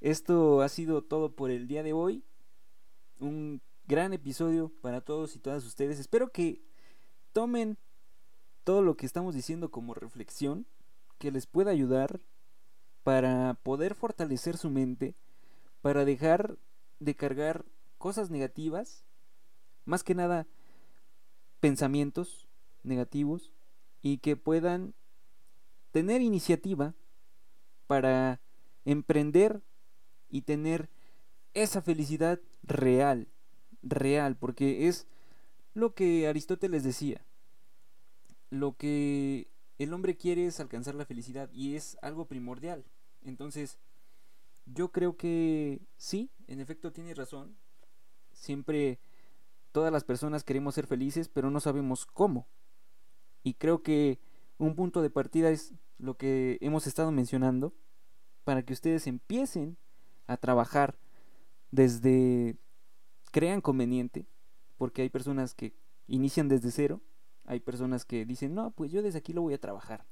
esto 0.00 0.62
ha 0.62 0.68
sido 0.68 1.02
todo 1.02 1.34
por 1.36 1.50
el 1.50 1.66
día 1.66 1.82
de 1.82 1.92
hoy. 1.92 2.24
Un 3.20 3.60
gran 3.86 4.12
episodio 4.12 4.72
para 4.80 5.00
todos 5.00 5.36
y 5.36 5.38
todas 5.38 5.64
ustedes. 5.64 5.98
Espero 5.98 6.30
que 6.30 6.62
tomen 7.32 7.76
todo 8.64 8.82
lo 8.82 8.96
que 8.96 9.06
estamos 9.06 9.34
diciendo 9.34 9.70
como 9.70 9.94
reflexión, 9.94 10.66
que 11.18 11.30
les 11.30 11.46
pueda 11.46 11.70
ayudar 11.70 12.20
para 13.02 13.54
poder 13.62 13.94
fortalecer 13.94 14.56
su 14.56 14.70
mente, 14.70 15.14
para 15.82 16.04
dejar 16.04 16.58
de 16.98 17.14
cargar 17.14 17.64
cosas 17.98 18.30
negativas, 18.30 19.04
más 19.84 20.04
que 20.04 20.14
nada 20.14 20.46
pensamientos 21.60 22.48
negativos, 22.82 23.52
y 24.02 24.18
que 24.18 24.36
puedan 24.36 24.94
tener 25.90 26.22
iniciativa 26.22 26.94
para 27.86 28.40
emprender 28.84 29.62
y 30.28 30.42
tener 30.42 30.88
esa 31.54 31.82
felicidad 31.82 32.40
real, 32.62 33.28
real, 33.82 34.36
porque 34.36 34.88
es 34.88 35.06
lo 35.74 35.94
que 35.94 36.28
Aristóteles 36.28 36.84
decía. 36.84 37.24
Lo 38.48 38.76
que 38.76 39.48
el 39.78 39.92
hombre 39.92 40.16
quiere 40.16 40.46
es 40.46 40.60
alcanzar 40.60 40.94
la 40.94 41.04
felicidad 41.04 41.50
y 41.52 41.76
es 41.76 41.98
algo 42.02 42.26
primordial. 42.26 42.84
Entonces, 43.22 43.78
yo 44.66 44.92
creo 44.92 45.16
que 45.16 45.80
sí, 45.96 46.30
en 46.46 46.60
efecto 46.60 46.92
tiene 46.92 47.14
razón. 47.14 47.56
Siempre 48.32 48.98
todas 49.72 49.92
las 49.92 50.04
personas 50.04 50.44
queremos 50.44 50.74
ser 50.74 50.86
felices, 50.86 51.28
pero 51.28 51.50
no 51.50 51.60
sabemos 51.60 52.06
cómo. 52.06 52.46
Y 53.42 53.54
creo 53.54 53.82
que 53.82 54.20
un 54.58 54.74
punto 54.74 55.02
de 55.02 55.10
partida 55.10 55.50
es 55.50 55.74
lo 55.98 56.16
que 56.16 56.58
hemos 56.60 56.86
estado 56.86 57.10
mencionando 57.12 57.74
para 58.44 58.62
que 58.62 58.72
ustedes 58.72 59.06
empiecen 59.06 59.76
a 60.26 60.36
trabajar 60.36 60.98
desde 61.70 62.56
crean 63.30 63.60
conveniente, 63.60 64.26
porque 64.76 65.02
hay 65.02 65.08
personas 65.08 65.54
que 65.54 65.74
inician 66.06 66.48
desde 66.48 66.70
cero, 66.70 67.00
hay 67.44 67.60
personas 67.60 68.04
que 68.04 68.26
dicen, 68.26 68.54
no, 68.54 68.70
pues 68.72 68.90
yo 68.90 69.02
desde 69.02 69.18
aquí 69.18 69.32
lo 69.32 69.42
voy 69.42 69.54
a 69.54 69.60
trabajar. 69.60 70.06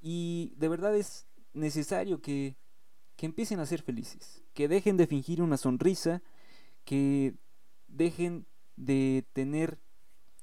Y 0.00 0.52
de 0.56 0.68
verdad 0.68 0.94
es 0.96 1.26
necesario 1.52 2.20
que, 2.20 2.56
que 3.16 3.26
empiecen 3.26 3.60
a 3.60 3.66
ser 3.66 3.82
felices, 3.82 4.42
que 4.52 4.68
dejen 4.68 4.96
de 4.96 5.06
fingir 5.06 5.42
una 5.42 5.56
sonrisa, 5.56 6.22
que 6.84 7.34
dejen 7.86 8.46
de 8.76 9.24
tener 9.32 9.78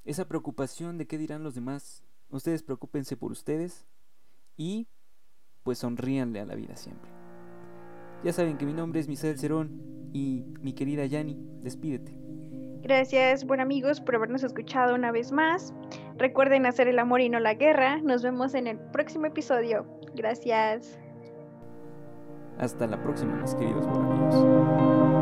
esa 0.04 0.26
preocupación 0.26 0.98
de 0.98 1.06
qué 1.06 1.18
dirán 1.18 1.42
los 1.42 1.54
demás. 1.54 2.02
Ustedes 2.30 2.62
preocúpense 2.62 3.16
por 3.16 3.30
ustedes 3.30 3.86
y 4.56 4.88
pues 5.62 5.78
sonríanle 5.78 6.40
a 6.40 6.46
la 6.46 6.54
vida 6.54 6.76
siempre. 6.76 7.10
Ya 8.24 8.32
saben 8.32 8.56
que 8.56 8.66
mi 8.66 8.72
nombre 8.72 9.00
es 9.00 9.08
Misael 9.08 9.38
Cerón 9.38 10.10
y 10.12 10.44
mi 10.60 10.72
querida 10.72 11.06
Yani, 11.06 11.36
despídete. 11.60 12.22
Gracias, 12.82 13.44
buen 13.44 13.60
amigos, 13.60 14.00
por 14.00 14.16
habernos 14.16 14.42
escuchado 14.42 14.94
una 14.94 15.12
vez 15.12 15.30
más. 15.30 15.72
Recuerden 16.16 16.66
hacer 16.66 16.88
el 16.88 16.98
amor 16.98 17.20
y 17.20 17.28
no 17.28 17.38
la 17.38 17.54
guerra. 17.54 17.98
Nos 17.98 18.22
vemos 18.22 18.54
en 18.54 18.66
el 18.66 18.78
próximo 18.78 19.26
episodio. 19.26 19.86
Gracias. 20.14 20.98
Hasta 22.58 22.86
la 22.86 23.00
próxima, 23.00 23.36
mis 23.36 23.54
queridos 23.54 23.86
buen 23.86 24.04
amigos. 24.04 25.21